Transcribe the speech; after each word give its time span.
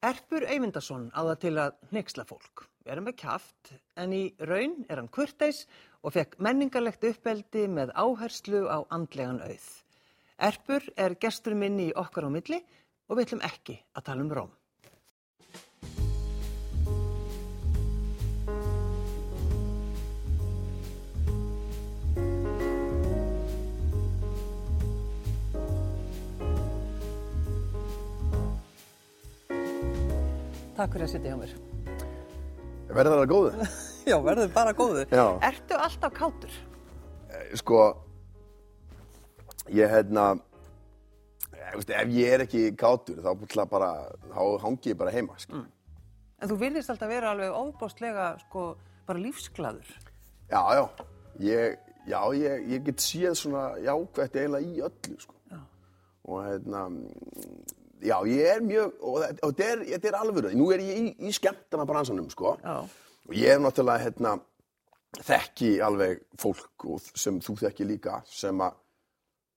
Erpur 0.00 0.46
Eyvindarsson 0.48 1.10
á 1.12 1.20
það 1.20 1.38
til 1.42 1.50
að 1.60 1.74
hneiksla 1.90 2.24
fólk. 2.24 2.62
Við 2.80 2.92
erum 2.94 3.04
með 3.10 3.16
kjaft 3.20 3.72
en 4.00 4.14
í 4.16 4.20
raun 4.48 4.78
er 4.88 4.96
hann 4.96 5.10
kurteis 5.12 5.66
og 6.00 6.14
fekk 6.14 6.38
menningarlegt 6.40 7.04
uppeldi 7.04 7.66
með 7.68 7.92
áherslu 7.92 8.62
á 8.64 8.80
andlegan 8.96 9.42
auð. 9.44 9.66
Erpur 10.40 10.86
er 10.96 11.18
gestur 11.20 11.52
minn 11.52 11.76
í 11.84 11.90
okkar 11.92 12.24
á 12.24 12.30
milli 12.32 12.62
og 13.12 13.18
við 13.18 13.26
ætlum 13.26 13.44
ekki 13.50 13.76
að 13.92 14.06
tala 14.08 14.24
um 14.24 14.32
róm. 14.40 14.54
Takk 30.80 30.94
fyrir 30.96 31.04
að 31.04 31.10
sitja 31.12 31.30
hjá 31.34 31.36
mér. 31.36 31.50
Verður 32.88 33.18
það 33.18 33.26
góðu? 33.28 33.64
Já, 34.10 34.14
verður 34.24 34.52
bara 34.54 34.70
góðu. 34.72 35.02
Já. 35.12 35.24
Ertu 35.44 35.76
alltaf 35.76 36.14
kátur? 36.16 36.54
Sko, 37.60 37.80
ég 39.76 39.92
ég, 39.92 41.74
veist, 41.74 41.92
ef 41.92 42.14
ég 42.16 42.32
er 42.32 42.44
ekki 42.46 42.62
kátur 42.80 43.20
þá, 43.20 43.28
bara, 43.68 43.90
þá 44.32 44.40
hangi 44.64 44.94
ég 44.94 44.98
bara 45.02 45.12
heima. 45.12 45.36
Sko. 45.42 45.60
En 46.40 46.48
þú 46.48 46.56
virðist 46.62 46.94
alltaf 46.94 47.12
vera 47.12 47.34
alveg 47.34 47.58
óbástlega, 47.60 48.30
sko, 48.46 48.64
bara 49.10 49.20
lífsglaður. 49.20 49.90
Já, 50.48 50.62
já, 50.78 50.84
ég, 51.44 51.76
já 52.08 52.20
ég, 52.40 52.64
ég 52.72 52.88
get 52.88 53.04
séð 53.04 53.36
svona 53.42 53.66
jákvætt 53.84 54.40
eiginlega 54.40 54.64
í 54.64 54.80
öllu. 54.88 55.20
Sko. 55.26 55.36
Já. 55.52 55.60
Og 56.24 56.40
hérna, 56.48 56.86
já, 58.02 58.16
ég 58.28 58.52
er 58.54 58.62
mjög, 58.64 58.94
og 59.00 59.24
þetta 59.24 59.66
er, 59.66 59.82
þetta 59.94 60.10
er 60.10 60.18
alvöru. 60.20 60.52
Nú 60.56 60.68
er 60.74 60.82
ég 60.84 61.00
í, 61.00 61.10
í 61.28 61.32
skemmtana 61.34 61.86
bransanum, 61.88 62.30
sko. 62.32 62.56
Já. 62.62 62.76
Og 63.28 63.34
ég 63.36 63.54
er 63.54 63.60
náttúrulega, 63.62 64.04
hérna, 64.06 64.36
þekki 65.26 65.72
alveg 65.82 66.22
fólk 66.38 66.86
og 66.86 67.02
sem 67.18 67.40
þú 67.42 67.56
þekki 67.64 67.86
líka 67.88 68.20
sem, 68.30 68.62
að, 68.62 68.78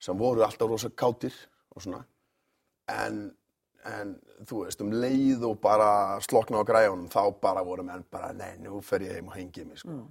sem 0.01 0.17
voru 0.17 0.43
alltaf 0.45 0.69
rosa 0.69 0.89
kátir 0.89 1.35
og 1.73 1.85
svona. 1.85 2.01
En, 2.91 3.23
en 3.87 4.15
þú 4.49 4.63
veist, 4.65 4.81
um 4.83 4.91
leið 4.93 5.45
og 5.47 5.59
bara 5.63 6.19
slokna 6.25 6.61
á 6.61 6.67
græjunum, 6.67 7.07
þá 7.13 7.21
bara 7.41 7.63
voru 7.65 7.85
menn 7.87 8.05
bara, 8.11 8.33
nei, 8.35 8.57
nú 8.63 8.81
fer 8.85 9.05
ég 9.05 9.17
heim 9.17 9.31
og 9.31 9.37
hengið 9.37 9.69
mig, 9.69 9.81
sko. 9.83 10.01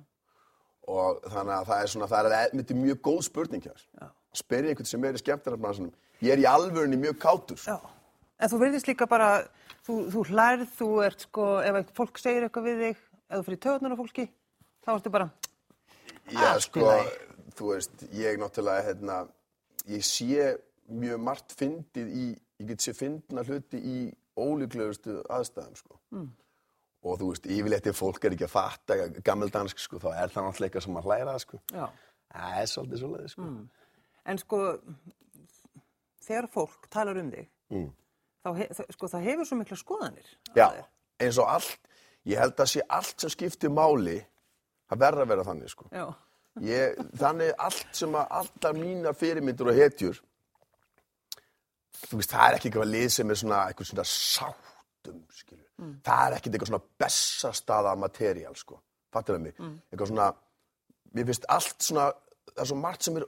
Og 0.92 1.22
þannig 1.30 1.54
að 1.60 1.68
það 1.68 1.80
er 1.80 1.90
svona, 1.92 2.10
það 2.10 2.32
er 2.34 2.54
myndi 2.56 2.76
mjög 2.78 3.02
góð 3.06 3.24
spurning 3.28 3.66
hér. 3.68 3.82
Spyrir 4.34 4.72
einhvern 4.72 4.88
sem 4.88 5.04
er 5.04 5.18
í 5.18 5.20
skemmtarnarbransanum. 5.20 5.92
Ég 6.22 6.34
er 6.34 6.42
í 6.42 6.46
alvörunni 6.48 6.98
mjög 6.98 7.18
kátur, 7.22 7.60
sko. 7.60 7.76
Já. 7.76 8.01
En 8.42 8.50
þú 8.50 8.58
virðist 8.58 8.88
líka 8.90 9.06
bara, 9.06 9.28
þú, 9.86 9.96
þú 10.10 10.22
hlærð, 10.32 10.64
þú 10.74 10.88
ert 11.06 11.26
sko, 11.28 11.44
ef 11.62 11.92
fólk 11.94 12.18
segir 12.18 12.46
eitthvað 12.48 12.66
við 12.66 12.80
þig, 12.86 13.02
ef 13.28 13.36
þú 13.38 13.44
fyrir 13.48 13.60
töðunar 13.66 13.94
á 13.94 14.00
fólki, 14.00 14.24
þá 14.82 14.90
ertu 14.96 15.12
bara, 15.14 15.28
Já, 16.32 16.48
í 16.56 16.64
sko, 16.64 16.88
þú 17.58 17.70
veist, 17.72 18.04
ég 18.18 18.40
náttúrulega, 18.42 18.84
hérna, 18.88 19.20
ég 19.90 20.04
sé 20.06 20.48
mjög 20.92 21.22
margt 21.22 21.54
fyndið 21.58 22.10
í, 22.18 22.26
ég 22.62 22.72
get 22.72 22.84
sé 22.84 22.94
fyndna 22.98 23.44
hluti 23.46 23.78
í 23.78 23.96
ólíklegustu 24.38 25.20
aðstæðum, 25.30 25.78
sko. 25.78 25.98
Mm. 26.14 26.28
Og 27.02 27.16
þú 27.18 27.30
veist, 27.32 27.46
yfirleitt 27.50 27.88
ef 27.90 27.98
fólk 27.98 28.26
er 28.26 28.34
ekki 28.36 28.46
að 28.46 28.54
fatta 28.54 28.98
gammeldansk, 29.26 29.78
sko, 29.82 29.98
þá 30.02 30.10
er 30.14 30.30
það 30.34 30.46
náttúrulega 30.48 30.68
eitthvað 30.70 30.86
sem 30.86 30.98
að 31.00 31.08
hlæra, 31.10 31.38
sko. 31.42 31.62
já. 31.74 31.86
Það 32.32 32.60
er 32.62 32.68
svolítið 32.74 33.02
svolítið, 33.02 33.32
sko. 33.36 33.48
En 34.32 34.38
sko, 34.38 34.58
þegar 36.26 36.48
fólk 36.54 36.86
talar 36.90 37.18
um 37.22 37.30
þig, 37.34 37.48
Mm. 37.72 37.88
Þá, 38.42 38.50
he, 38.58 38.66
þ- 38.74 38.88
sko, 38.96 39.08
það 39.14 39.26
hefur 39.30 39.48
svo 39.48 39.56
mikla 39.60 39.78
skoðanir. 39.80 40.28
Já, 40.58 40.66
eins 41.22 41.38
og 41.38 41.48
allt, 41.52 41.88
ég 42.28 42.38
held 42.42 42.58
að 42.60 42.70
sé 42.74 42.82
allt 42.88 43.20
sem 43.24 43.30
skiptir 43.34 43.70
máli, 43.72 44.18
það 44.90 45.02
verður 45.06 45.24
að 45.26 45.32
vera 45.34 45.46
þannig, 45.50 45.72
sko. 45.72 45.88
Já. 45.94 46.06
Ég, 46.60 46.98
þannig 47.16 47.54
allt 47.64 47.94
sem 47.96 48.12
að 48.18 48.34
alltaf 48.42 48.76
mínar 48.76 49.14
fyrirmyndur 49.16 49.70
og 49.72 49.78
hetjur 49.78 50.18
þú 52.02 52.18
veist, 52.18 52.32
það 52.34 52.44
er 52.50 52.56
ekki 52.58 52.68
eitthvað 52.70 52.90
lið 52.92 53.06
sem 53.14 53.30
er 53.32 53.38
svona 53.40 53.60
eitthvað 53.70 53.88
svona 53.88 54.04
sáttum 54.10 55.20
skilur. 55.32 55.68
það 56.04 56.24
er 56.26 56.36
ekkert 56.36 56.56
eitthvað 56.56 56.70
svona 56.72 56.82
bessastaða 57.00 57.94
materiál, 58.02 58.56
sko, 58.58 58.80
fattur 59.14 59.38
það 59.38 59.44
mig 59.46 59.54
eitthvað 59.62 60.10
svona, 60.12 60.26
mér 61.14 61.28
finnst 61.30 61.48
allt 61.56 61.86
svona, 61.88 62.06
það 62.52 62.62
er 62.66 62.70
svo 62.72 62.78
margt 62.82 63.06
sem 63.08 63.16
er 63.22 63.26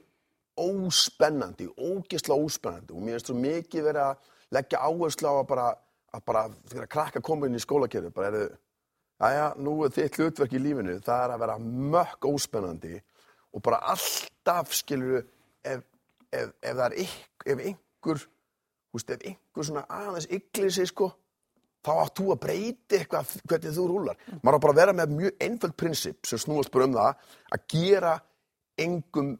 óspennandi, 0.65 1.69
ógisla 1.81 2.37
óspennandi 2.39 2.93
og 2.95 3.03
mér 3.07 3.17
finnst 3.19 3.31
svo 3.33 3.39
mikið 3.41 3.89
verið 3.89 4.05
að 4.05 4.31
leggja 4.53 4.83
áherslu 4.85 5.31
á 5.31 5.35
að 5.39 5.49
bara 5.49 5.71
að 6.15 6.23
bara, 6.29 6.45
þegar 6.71 6.91
krakka 6.91 7.23
koma 7.25 7.49
inn 7.49 7.59
í 7.59 7.63
skólakerfi 7.63 8.13
bara 8.15 8.31
eru, 8.31 8.45
Jæja, 9.23 9.51
nú 9.63 9.77
er 9.87 9.93
þitt 9.95 10.17
hlutverk 10.19 10.55
í 10.57 10.61
lífinu, 10.61 10.97
það 11.05 11.25
er 11.25 11.33
að 11.33 11.43
vera 11.45 11.59
mökk 11.95 12.27
óspennandi 12.29 12.97
og 13.55 13.63
bara 13.63 13.79
alltaf, 13.93 14.73
skilur 14.75 15.21
ef, 15.63 15.85
ef, 16.35 16.51
ef 16.59 16.75
það 16.75 16.87
er 16.89 16.97
ykk, 17.05 17.45
ef 17.47 17.63
einhver, 17.71 18.25
veist, 18.95 19.13
ef 19.15 19.23
einhver 19.31 19.69
svona 19.69 19.85
aðeins 20.01 20.27
ygglir 20.35 20.75
sig, 20.75 20.91
sko, 20.91 21.13
þá 21.87 21.93
átt 21.95 22.19
þú 22.19 22.29
að 22.35 22.43
breyti 22.43 22.99
eitthvað 22.99 23.37
hvernig 23.45 23.77
þú 23.79 23.87
rúlar. 23.93 24.21
Maður 24.43 24.59
á 24.59 24.65
bara 24.67 24.75
að 24.75 24.81
vera 24.83 24.97
með 24.99 25.17
mjög 25.21 25.47
einföld 25.47 25.79
prinsip 25.79 26.29
sem 26.29 26.43
snúast 26.43 26.75
bara 26.75 26.91
um 26.91 26.99
það 26.99 27.33
að 27.55 27.67
gera 27.77 28.15
engum 28.85 29.35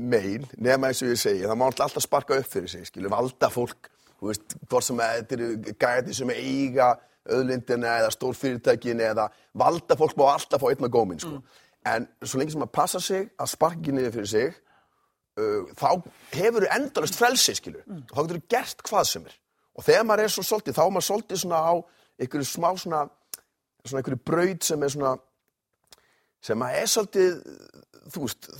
meil, 0.00 0.48
nema 0.56 0.88
eins 0.88 1.04
og 1.04 1.12
ég 1.12 1.20
segi, 1.20 1.44
það 1.44 1.60
má 1.60 1.68
alltaf 1.68 2.02
sparka 2.02 2.40
upp 2.40 2.50
fyrir 2.50 2.72
sig, 2.72 2.88
skilur, 2.88 3.12
valda 3.12 3.52
fólk, 3.52 3.92
þú 4.24 4.30
veist, 4.30 4.54
hvort 4.70 4.86
sem 4.86 5.00
að 5.04 5.18
þetta 5.18 5.36
eru 5.36 5.74
gæti 5.84 6.16
sem 6.16 6.30
eiga 6.32 6.94
auðlindina 7.24 7.98
eða 8.00 8.12
stórfyrirtækin 8.14 9.02
eða 9.04 9.28
valda 9.60 9.96
fólk 10.00 10.16
má 10.16 10.26
alltaf 10.32 10.62
fá 10.62 10.70
einna 10.70 10.88
góminn, 10.92 11.20
sko. 11.20 11.40
En 11.84 12.06
svo 12.24 12.40
lengi 12.40 12.54
sem 12.54 12.64
að 12.64 12.72
passa 12.72 13.00
sig 13.04 13.26
að 13.36 13.50
sparka 13.52 13.82
ekki 13.82 13.92
niður 13.92 14.14
fyrir 14.14 14.30
sig, 14.32 14.54
uh, 15.40 15.66
þá 15.76 15.88
hefur 16.32 16.64
þú 16.64 16.70
endalist 16.78 17.18
frelsi, 17.20 17.56
skilur, 17.58 17.84
og 17.84 18.14
þá 18.14 18.20
getur 18.22 18.40
þú 18.40 18.54
gert 18.56 18.84
hvað 18.88 19.10
sem 19.10 19.28
er. 19.28 19.36
Og 19.74 19.84
þegar 19.84 20.08
maður 20.08 20.24
er 20.24 20.32
svo 20.32 20.46
svolítið, 20.48 20.78
þá 20.78 20.84
er 20.84 20.94
maður 20.94 21.08
svolítið 21.10 21.42
svona 21.42 21.60
á 21.60 21.74
einhverju 22.24 22.48
smá 22.48 22.68
svona, 22.80 23.02
svona 23.84 24.00
einhverju 24.00 24.22
braut 24.24 24.64
sem 24.64 24.86
er 24.86 24.94
svona, 24.94 25.14
sem 26.44 26.64
að 26.64 26.80
er 26.80 26.92
svolítið, 26.94 27.36
þú 28.14 28.24
veist, 28.24 28.50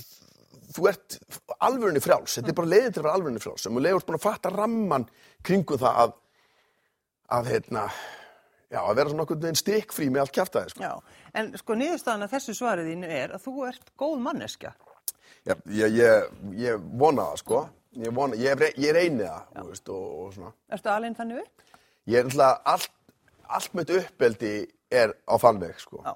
þú 0.75 0.89
ert 0.91 1.19
alvörinni 1.67 2.01
frjáls, 2.03 2.37
þetta 2.37 2.51
er 2.51 2.57
bara 2.59 2.71
leiðin 2.71 2.93
til 2.93 3.01
að 3.01 3.07
vera 3.07 3.15
alvörinni 3.19 3.41
frjáls, 3.43 3.63
sem 3.65 3.75
þú 3.75 3.83
leiður 3.85 4.05
búin 4.07 4.19
að 4.19 4.25
fatta 4.25 4.51
ramman 4.53 5.07
kringum 5.45 5.81
það 5.81 6.01
að, 6.03 6.15
að 7.37 7.49
hérna, 7.53 7.85
já, 8.71 8.79
að 8.81 8.97
vera 8.99 9.13
svona 9.13 9.25
okkur 9.25 9.39
veginn 9.43 9.61
stikkfrí 9.61 10.09
með 10.11 10.25
allt 10.25 10.35
kjæftæði, 10.35 10.73
sko. 10.73 10.89
Já. 10.89 11.21
En 11.35 11.51
sko, 11.61 11.77
niðurstaðan 11.79 12.27
að 12.27 12.35
þessu 12.35 12.57
svarið 12.59 12.91
þínu 12.91 13.13
er 13.19 13.35
að 13.35 13.47
þú 13.47 13.55
ert 13.69 13.93
góð 13.99 14.17
manneskja. 14.25 14.73
Ég, 15.45 15.65
ég, 15.77 15.97
ég, 15.99 16.29
ég 16.61 16.85
vona 17.01 17.29
það, 17.29 17.41
sko, 17.43 17.61
ég, 18.01 18.13
vona, 18.17 18.39
ég, 18.41 18.67
ég 18.81 18.95
reyni 18.97 19.25
það, 19.27 19.65
veist, 19.69 19.91
og, 19.93 20.05
og 20.23 20.35
svona. 20.35 20.53
Ertu 20.73 20.93
alveg 20.93 21.17
þannig 21.19 21.41
upp? 21.43 21.65
Ég 22.09 22.21
er 22.21 22.29
alltaf, 22.29 22.61
allt, 22.73 22.93
allt 23.59 23.77
mitt 23.77 23.93
uppeldi 23.99 24.53
er 24.93 25.13
á 25.25 25.35
þann 25.41 25.61
veg, 25.61 25.77
sko. 25.81 26.01
Já. 26.05 26.15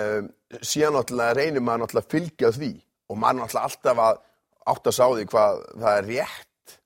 um, 0.00 0.30
síðan 0.60 0.98
náttúrulega 0.98 1.36
reynir 1.36 1.64
maður 1.64 1.84
náttúrulega 1.84 2.06
að 2.06 2.14
fylgja 2.14 2.50
því 2.56 2.70
og 3.10 3.20
maður 3.20 3.42
náttúrulega 3.42 3.68
alltaf 3.68 4.02
að 4.04 4.22
átt 4.70 4.90
að 4.90 4.96
sá 4.96 5.04
því 5.06 5.28
hvað 5.32 5.62
það 5.74 5.98
er 5.98 6.10
rétt 6.10 6.76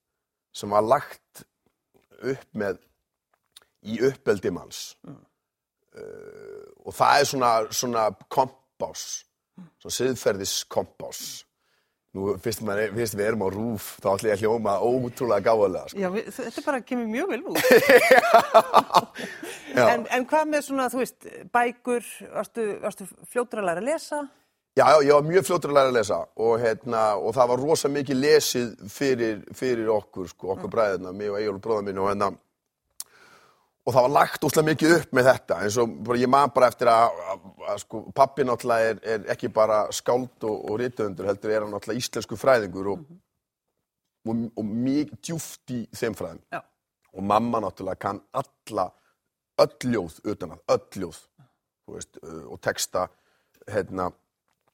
sem 0.58 0.74
var 0.74 0.86
lagt 0.86 1.44
upp 2.18 2.48
með 2.58 2.80
í 3.86 4.00
uppeldi 4.08 4.52
manns 4.54 4.82
uh, 5.06 6.64
og 6.84 6.94
það 6.96 7.20
er 7.20 7.28
svona, 7.32 7.52
svona 7.70 8.08
kompás 8.26 9.04
svona 9.78 9.94
siðferðis 9.94 10.62
kompás 10.70 11.20
nú 12.16 12.34
fyrst, 12.42 12.62
maður, 12.64 12.94
fyrst 12.96 13.16
við 13.18 13.26
erum 13.28 13.44
á 13.44 13.48
rúf 13.52 13.88
þá 14.02 14.08
ætlum 14.14 14.30
ég 14.30 14.36
að 14.36 14.44
hljóma 14.44 14.74
ótrúlega 14.80 15.44
gáðulega 15.44 15.90
sko. 15.92 16.00
Já, 16.00 16.08
við, 16.14 16.30
þetta 16.38 16.64
bara 16.64 16.80
kemur 16.88 17.10
mjög 17.12 17.34
vel 17.34 17.42
út. 17.52 17.58
En, 19.78 20.06
en 20.10 20.24
hvað 20.26 20.48
með 20.50 20.62
svona, 20.66 20.88
þú 20.90 20.98
veist, 20.98 21.26
bækur, 21.54 22.06
varstu, 22.32 22.62
varstu 22.82 23.04
læra 23.60 23.76
að 23.76 23.84
lesa? 23.86 24.22
Já, 24.78 24.84
já, 24.86 24.98
ég 25.02 25.12
var 25.12 25.24
mjög 25.26 25.46
fljótur 25.48 25.72
að 25.72 25.74
læra 25.74 25.90
að 25.90 25.96
lesa 25.96 26.16
og, 26.38 26.52
hérna, 26.62 27.00
og 27.18 27.32
það 27.34 27.48
var 27.50 27.62
rosa 27.64 27.88
mikið 27.90 28.18
lesið 28.22 28.68
fyrir, 28.94 29.40
fyrir 29.58 29.88
okkur, 29.90 30.28
sko, 30.30 30.52
okkur 30.54 30.70
bræðina, 30.70 31.10
mig 31.18 31.32
og 31.32 31.38
Egil 31.40 31.56
bróða 31.64 31.86
minn 31.88 31.98
og 31.98 32.06
hérna. 32.12 32.28
Og 33.88 33.96
það 33.96 34.04
var 34.06 34.12
lagt 34.14 34.46
úslega 34.46 34.68
mikið 34.68 34.94
upp 34.98 35.16
með 35.16 35.30
þetta 35.32 35.58
eins 35.64 35.78
og 35.82 35.96
bara, 36.06 36.20
ég 36.22 36.30
man 36.30 36.52
bara 36.54 36.68
eftir 36.70 36.92
að, 36.92 37.18
að, 37.32 37.48
að 37.72 37.80
sko, 37.82 38.02
pappi 38.20 38.46
náttúrulega 38.46 38.92
er, 38.92 39.00
er 39.16 39.26
ekki 39.34 39.50
bara 39.58 39.80
skáld 39.98 40.46
og, 40.46 40.60
og 40.70 40.78
rithöfundur 40.84 41.30
heldur 41.32 41.54
er 41.56 41.66
hann 41.66 41.74
náttúrulega 41.74 42.04
íslensku 42.04 42.38
fræðingur 42.38 42.92
og, 42.94 43.04
og, 44.30 44.46
og 44.62 44.70
mjög 44.86 45.16
djúft 45.18 45.74
í 45.74 45.80
þeim 45.96 46.18
fræðum. 46.22 46.44
Já. 46.54 46.62
og 47.18 47.24
mamma 47.24 47.64
náttúrulega 47.66 47.98
kann 47.98 48.22
alla 48.32 48.92
öll 49.58 49.90
ljóð 49.90 50.20
utan 50.22 50.54
að, 50.54 50.64
öll 50.76 51.02
ljóð. 51.02 51.20
Þú 51.82 51.94
veist, 51.96 52.18
og 52.46 52.58
texta 52.62 53.08
hérna, 53.66 54.10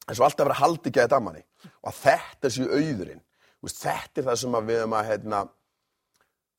eins 0.04 0.20
og 0.20 0.26
alltaf 0.26 0.44
verið 0.44 0.56
að 0.56 0.62
halda 0.62 0.90
ekki 0.90 1.00
að 1.00 1.06
þetta 1.06 1.22
manni 1.24 1.44
og 1.74 1.90
að 1.90 2.00
þetta 2.02 2.52
séu 2.54 2.66
auðurinn 2.68 3.22
veist, 3.64 3.80
þetta 3.80 4.20
er 4.20 4.28
það 4.28 4.40
sem 4.42 4.58
að 4.58 4.68
við 4.68 4.82
erum 4.82 4.96
að 4.98 5.08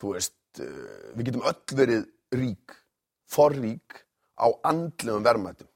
þú 0.01 0.11
veist, 0.15 0.35
uh, 0.59 1.13
við 1.15 1.29
getum 1.29 1.47
öll 1.51 1.79
verið 1.79 2.05
rík 2.35 2.75
forrík 3.31 4.01
á 4.35 4.47
andlegum 4.67 5.25
verðmætum. 5.25 5.71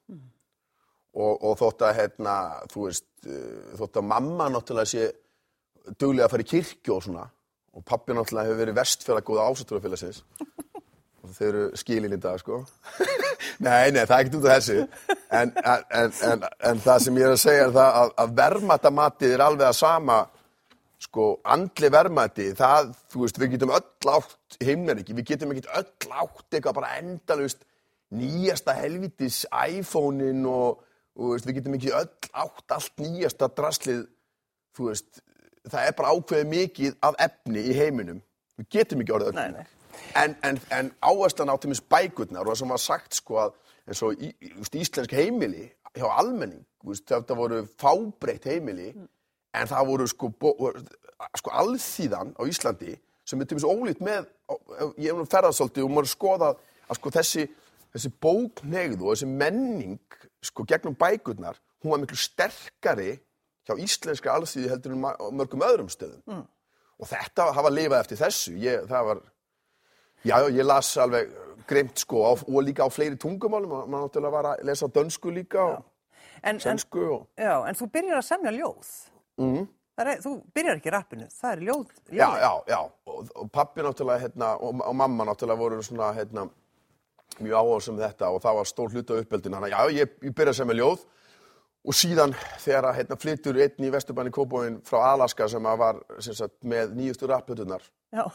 Og, 1.19 1.41
og 1.41 1.55
þótt 1.57 1.87
að, 1.89 2.67
þú 2.71 2.85
veist, 2.85 3.07
uh, 3.25 3.73
þótt 3.79 3.99
að 4.01 4.09
mamma 4.11 4.49
náttúrulega 4.53 4.91
sé 4.91 5.09
duglega 5.97 6.27
að 6.27 6.33
fara 6.35 6.45
í 6.45 6.49
kirkju 6.51 6.95
og 6.95 7.05
svona, 7.05 7.25
og 7.73 7.85
pappi 7.87 8.13
náttúrulega 8.13 8.49
hefur 8.49 8.61
verið 8.63 8.77
vestfjörða 8.77 9.25
góða 9.25 9.47
ásatúrafélagsins, 9.49 10.21
þau 11.35 11.45
eru 11.49 11.63
skilin 11.79 12.15
í 12.15 12.19
dag, 12.21 12.39
sko. 12.41 12.63
nei, 13.65 13.91
nei, 13.93 14.03
það 14.03 14.15
er 14.15 14.19
ekkert 14.19 14.37
út 14.39 14.49
af 14.49 14.57
þessu. 14.57 15.15
En, 15.29 15.53
en, 15.61 16.11
en, 16.25 16.43
en, 16.71 16.83
það 16.83 17.05
sem 17.05 17.21
ég 17.21 17.29
er 17.29 17.35
að 17.35 17.41
segja 17.43 17.67
er 17.67 17.73
það 17.77 18.01
að, 18.01 18.11
að 18.23 18.35
verðmættamatið 18.41 19.35
er 19.35 19.45
alveg 19.45 19.69
að 19.69 19.79
sama, 19.79 20.19
sko, 20.99 21.29
andli 21.55 21.91
verðmæti, 21.93 22.49
það, 22.59 22.91
þú 23.11 23.23
veist, 23.23 23.39
við 23.39 23.55
getum 23.55 23.73
öll 23.77 24.13
átt 24.15 24.59
heimnaríki, 24.65 25.15
við 25.17 25.31
getum 25.31 25.53
ekkert 25.53 25.71
öll 25.79 26.13
átt 26.23 26.57
eitthvað 26.57 26.79
bara 26.81 26.93
endalust 26.99 27.65
nýjasta 28.15 28.75
helvitis 28.77 29.43
iPhone-in 29.53 30.45
og, 30.49 30.83
og 31.19 31.35
veist, 31.35 31.47
við 31.47 31.59
getum 31.61 31.77
ekki 31.77 31.93
öll 31.95 32.09
átt 32.43 32.75
allt 32.75 33.03
nýjasta 33.03 33.51
draslið, 33.55 34.05
þú 34.75 34.89
veist, 34.89 35.23
það 35.69 35.87
er 35.87 35.97
bara 35.97 36.13
ákveðið 36.15 36.53
mikið 36.55 36.97
af 37.05 37.19
efni 37.29 37.65
í 37.69 37.75
heiminum, 37.77 38.23
við 38.59 38.71
getum 38.79 39.03
ekki 39.03 39.15
orðið 39.15 39.31
öll. 39.33 39.39
Nei, 39.39 39.61
nei. 39.61 39.78
En, 40.17 40.35
en, 40.43 40.59
en 40.73 40.91
áherslan 41.05 41.51
á 41.51 41.55
til 41.57 41.71
minns 41.71 41.83
bækurnar 41.85 42.47
og 42.47 42.53
það 42.53 42.61
sem 42.61 42.73
var 42.73 42.81
sagt 42.83 43.19
sko 43.19 43.39
að 43.43 43.53
eins 43.89 44.01
og 44.05 44.21
í, 44.21 44.31
íslensk 44.81 45.13
heimili 45.17 45.67
hjá 45.97 46.07
almenning, 46.19 46.65
þetta 46.85 47.37
voru 47.37 47.63
fábreytt 47.81 48.47
heimili 48.49 48.91
en 48.93 49.69
það 49.69 49.87
voru 49.89 50.07
sko, 50.09 50.31
sko 51.37 51.53
alþýðan 51.61 52.35
á 52.37 52.41
Íslandi 52.49 52.95
sem 53.29 53.41
er 53.41 53.49
til 53.49 53.57
minns 53.57 53.69
ólít 53.69 54.03
með, 54.03 54.29
ég 54.97 55.09
hef 55.11 55.17
nú 55.17 55.25
ferðarsóldi 55.29 55.85
og 55.85 55.91
maður 55.93 56.11
skoða 56.13 56.51
að 56.89 56.99
sko 56.99 57.13
þessi, 57.13 57.47
þessi 57.93 58.11
bóknegð 58.21 59.03
og 59.03 59.13
þessi 59.13 59.29
menning 59.29 59.99
sko 60.45 60.65
gegnum 60.65 60.97
bækurnar, 60.97 61.59
hún 61.83 61.93
var 61.93 62.01
miklu 62.01 62.17
sterkari 62.17 63.11
hjá 63.67 63.75
íslenska 63.77 64.33
alþýði 64.33 64.71
heldur 64.71 64.95
en 64.95 65.03
mörgum 65.37 65.65
öðrum 65.65 65.91
stöðum. 65.91 66.23
Mm. 66.25 66.45
Og 66.99 67.07
þetta 67.07 67.51
hafa 67.55 67.71
lifað 67.71 68.01
eftir 68.01 68.19
þessu, 68.19 68.55
ég, 68.59 68.87
það 68.89 69.11
var 69.11 69.21
Já, 70.25 70.35
já, 70.43 70.49
ég 70.51 70.65
las 70.65 70.91
alveg 70.97 71.31
grimt 71.69 72.01
sko 72.01 72.23
á, 72.25 72.31
og 72.35 72.61
líka 72.65 72.87
á 72.87 72.89
fleiri 72.91 73.15
tungumálum 73.19 73.71
og 73.71 73.89
maður 73.89 74.07
náttúrulega 74.07 74.35
var 74.35 74.47
að 74.51 74.63
lesa 74.67 74.87
dönsku 74.87 75.31
líka 75.33 75.63
og 75.63 75.83
En, 76.39 76.55
en, 76.55 76.59
sænsku 76.59 77.01
og... 77.03 77.27
já, 77.35 77.51
en 77.67 77.75
þú 77.75 77.89
byrjar 77.91 78.21
að 78.21 78.25
semja 78.29 78.51
ljóð. 78.55 78.89
Mm. 79.41 79.67
Það 79.99 80.09
Er, 80.09 80.21
þú 80.23 80.31
byrjar 80.55 80.77
ekki 80.79 80.91
rappinu, 80.95 81.25
það 81.35 81.51
er 81.51 81.61
ljóð. 81.67 81.87
Já, 82.07 82.13
ljóðin. 82.15 82.37
já, 82.39 82.51
já, 82.71 82.77
og, 83.11 83.31
og 83.35 83.49
pappi 83.51 83.83
náttúrulega 83.83 84.23
hérna, 84.23 84.51
og, 84.55 84.83
og 84.87 84.95
mamma 84.95 85.25
náttúrulega 85.27 85.59
voru 85.59 85.81
svona 85.83 86.13
hérna, 86.15 86.45
mjög 87.39 87.57
áhersum 87.59 87.99
þetta 87.99 88.29
og 88.31 88.39
það 88.43 88.59
var 88.59 88.69
stór 88.69 88.93
hluta 88.95 89.17
á 89.17 89.19
uppeldinu, 89.19 89.57
þannig 89.57 89.75
að 89.75 89.75
já, 89.75 89.99
ég, 89.99 90.13
ég 90.23 90.37
byrja 90.39 90.53
sem 90.55 90.71
með 90.71 90.79
ljóð 90.79 91.03
og 91.83 91.95
síðan 91.95 92.35
þegar 92.63 92.87
að 92.89 92.97
hérna, 92.99 93.17
flyttur 93.19 93.59
einn 93.63 93.87
í 93.87 93.91
Vesturbæni 93.93 94.33
Kópóin 94.35 94.79
frá 94.87 94.99
Alaska 95.13 95.47
sem 95.51 95.67
að 95.67 95.83
var 95.83 96.01
sem 96.23 96.35
sagt, 96.37 96.55
með 96.63 96.95
nýjustu 96.97 97.29
rapputunar 97.29 97.83
Já. 98.15 98.25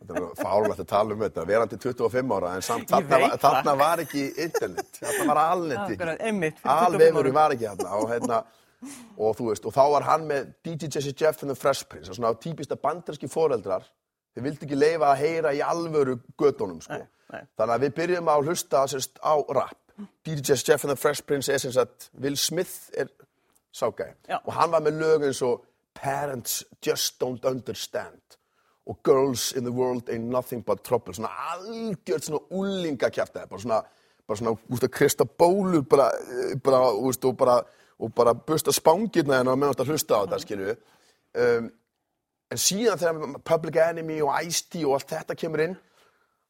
Þetta 0.00 0.16
er 0.16 0.38
fárlegt 0.40 0.80
að 0.80 0.86
tala 0.88 1.12
um 1.14 1.20
þetta, 1.20 1.42
verandi 1.46 1.76
25 1.76 2.30
ára, 2.36 2.54
en 2.56 2.62
samt 2.64 2.88
þarna, 2.88 3.18
var- 3.20 3.36
þarna 3.42 3.74
var 3.78 3.98
ekki 4.06 4.22
internet, 4.46 4.86
þarna 4.96 5.34
var 5.34 5.40
fyrir 5.90 6.16
25 6.16 6.64
Alvegurinn 6.64 7.34
var 7.36 7.50
ekki 7.54 7.66
þarna 7.68 7.98
og, 8.00 8.06
hérna, 8.10 8.38
og 9.20 9.36
þú 9.36 9.48
veist, 9.50 9.66
og 9.68 9.74
þá 9.76 9.82
var 9.92 10.06
hann 10.08 10.24
með 10.30 10.48
DJ 10.64 10.88
Jesse 10.96 11.12
Jeff 11.20 11.42
and 11.44 11.52
the 11.52 11.58
Fresh 11.60 11.84
Prince, 11.90 12.08
og 12.08 12.16
svona 12.16 12.32
típista 12.40 12.76
banderski 12.80 13.28
foreldrar, 13.28 13.84
þeir 14.34 14.46
vildi 14.48 14.64
ekki 14.66 14.78
leifa 14.80 15.10
að 15.12 15.20
heyra 15.20 15.52
í 15.52 15.60
alvöru 15.60 16.16
gödunum, 16.40 16.80
sko. 16.80 16.96
Nei, 16.96 17.06
nei. 17.34 17.44
Þannig 17.60 17.74
að 17.76 17.84
við 17.84 17.94
byrjum 18.00 18.32
að 18.32 18.48
hlusta 18.48 18.86
sérst, 18.88 19.20
á 19.20 19.34
rap. 19.52 19.76
DJ 20.24 20.40
Jesse 20.48 20.64
Jeff 20.72 20.84
and 20.88 20.94
the 20.94 20.96
Fresh 20.96 21.26
Prince 21.28 21.52
er 21.52 21.58
sem 21.60 21.72
sagt, 21.76 22.08
Will 22.18 22.36
Smith 22.40 22.88
er 22.96 23.12
ságæði. 23.76 24.14
Já. 24.32 24.38
Og 24.46 24.52
hann 24.56 24.72
var 24.72 24.80
með 24.80 24.96
lög 25.02 25.26
eins 25.28 25.42
og 25.44 25.60
Parents 25.94 26.64
Just 26.86 27.20
Don't 27.22 27.44
Understand 27.44 28.38
og 28.90 28.98
Girls 29.06 29.52
in 29.56 29.66
the 29.66 29.72
World 29.74 30.10
Ain't 30.10 30.30
Nothing 30.32 30.64
But 30.66 30.82
Trouble 30.86 31.14
svona 31.14 31.30
algjört 31.52 32.26
svona 32.26 32.40
úlingakjæftæði 32.50 33.50
bara 33.50 33.62
svona, 33.62 33.82
bara 34.26 34.40
svona, 34.40 34.56
úst 34.70 34.86
að 34.86 34.94
krista 34.96 35.26
bólu 35.26 35.84
bara, 35.86 36.10
eh, 36.10 36.56
bara, 36.58 36.88
úst, 36.98 37.24
og 37.24 37.36
bara 37.38 37.60
og 38.00 38.14
bara 38.16 38.34
busta 38.34 38.72
spangirna 38.72 39.40
hennar 39.40 39.58
meðan 39.58 39.76
þetta 39.76 39.92
hlusta 39.92 40.16
á 40.16 40.20
þetta, 40.24 40.40
skilju 40.44 40.74
um, 41.44 41.68
en 42.50 42.60
síðan 42.60 43.00
þegar 43.00 43.42
Public 43.46 43.76
Enemy 43.84 44.20
og 44.24 44.32
Ice-T 44.48 44.84
og 44.86 44.96
allt 44.96 45.12
þetta 45.12 45.36
kemur 45.38 45.64
inn 45.66 45.76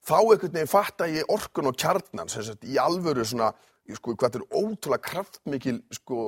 þá 0.06 0.16
einhvern 0.20 0.54
veginn 0.54 0.70
fatta 0.70 1.08
ég 1.10 1.32
orkun 1.34 1.68
og 1.70 1.76
kjarnan 1.76 2.30
sem 2.30 2.46
sagt, 2.46 2.64
í 2.64 2.78
alvöru 2.80 3.26
svona 3.26 3.50
sko, 3.90 4.14
hvað 4.14 4.38
er 4.38 4.46
ótrúlega 4.54 5.02
kraftmikil 5.02 5.80
sko, 5.90 6.26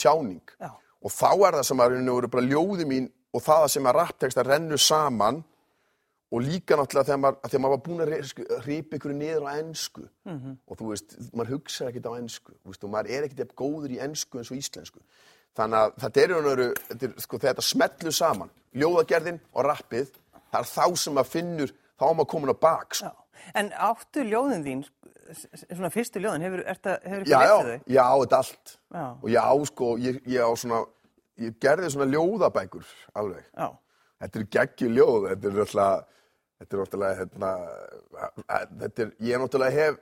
tjáning. 0.00 0.42
Já. 0.56 0.72
og 1.02 1.10
þá 1.12 1.30
er 1.34 1.56
það 1.58 1.66
sem 1.68 1.80
að 1.82 1.92
rauninu 1.92 2.16
voru 2.16 2.28
bara 2.32 2.48
ljóði 2.48 2.88
mín 2.88 3.08
og 3.34 3.42
það 3.44 3.64
sem 3.74 3.88
að 3.88 3.96
rappteksta 3.98 4.44
rennu 4.46 4.78
saman 4.80 5.42
og 6.32 6.40
líka 6.46 6.78
náttúrulega 6.78 7.08
þegar 7.10 7.20
maður, 7.20 7.38
þegar 7.50 7.62
maður 7.62 7.74
var 7.76 7.82
búin 7.86 8.02
að 8.02 8.62
hripa 8.64 8.96
ykkur 8.98 9.12
niður 9.18 9.44
á 9.44 9.50
ensku 9.60 10.06
og 10.24 10.78
þú 10.80 10.88
veist, 10.92 11.16
maður 11.36 11.54
hugsa 11.58 11.90
ekkert 11.90 12.08
á 12.08 12.12
ensku 12.16 12.54
veist, 12.64 12.84
og 12.86 12.92
maður 12.94 13.12
er 13.12 13.26
ekkert 13.26 13.42
jafn 13.44 13.58
góður 13.62 13.92
í 13.96 14.00
ensku 14.06 14.40
eins 14.40 14.52
og 14.52 14.60
íslensku 14.62 15.02
þannig 15.58 15.78
að 15.82 15.94
þetta 16.06 16.22
er, 16.22 16.32
raunveru, 16.32 16.68
þetta 16.88 17.26
sko, 17.26 17.40
þetta 17.42 17.64
smetlu 17.66 18.12
saman 18.16 18.52
ljóðagerðin 18.80 19.40
og 19.52 19.66
rappið 19.68 20.14
það 20.52 20.58
er 20.62 20.70
þá 20.72 20.86
sem 21.02 21.16
maður 21.18 21.32
finnur 21.34 21.74
þá 21.76 22.06
er 22.08 22.16
maður 22.16 22.30
komin 22.32 22.52
á 22.52 22.56
bak 22.64 22.96
sko. 22.96 23.12
En 23.58 23.68
áttu 23.76 24.24
ljóðin 24.24 24.64
þín, 24.64 24.82
svona 25.66 25.90
fyrstu 25.92 26.20
ljóðin, 26.22 26.44
hefur, 26.46 26.62
ertu, 26.72 26.96
hefur 27.04 27.28
já, 27.28 27.38
já, 27.42 27.54
þau? 27.58 27.84
já, 27.96 28.04
þetta 28.22 28.40
allt 28.42 28.74
Já. 28.92 29.04
og 29.10 29.28
já, 29.32 29.44
sko, 29.68 29.90
ég, 30.00 30.18
ég 30.28 30.44
á 30.44 30.50
svona 30.56 30.80
ég 31.42 31.56
gerði 31.60 31.90
svona 31.92 32.08
ljóðabækur 32.12 32.88
alveg 33.18 33.44
Já. 33.52 33.68
þetta 34.24 34.40
er 34.42 34.48
geggjur 34.56 34.96
ljóð, 34.96 35.28
þetta 35.30 35.48
er 35.50 35.56
náttúrulega 35.58 36.00
þetta 36.62 36.76
er 36.76 36.82
náttúrulega 36.82 37.18
hérna, 37.20 37.52
þetta 38.80 39.04
er, 39.04 39.12
ég 39.20 39.42
náttúrulega 39.42 39.76
hef 39.76 40.00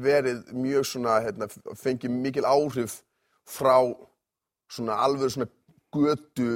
verið 0.00 0.42
mjög 0.54 0.86
svona 0.86 1.20
hérna, 1.24 1.48
fengið 1.78 2.14
mikil 2.14 2.46
áhrif 2.48 3.00
frá 3.48 3.76
svona 4.70 4.98
alveg 5.04 5.34
svona 5.34 5.48
götu 5.94 6.50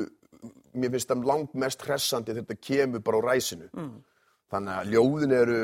mér 0.75 0.93
finnst 0.95 1.11
það 1.11 1.29
langt 1.29 1.55
mest 1.59 1.83
hressandi 1.87 2.35
þegar 2.35 2.45
þetta 2.45 2.67
kemur 2.69 3.03
bara 3.07 3.21
á 3.21 3.27
ræsinu 3.31 3.69
mm. 3.73 3.95
þannig 4.53 4.75
að 4.75 4.93
ljóðin 4.95 5.35
eru 5.39 5.61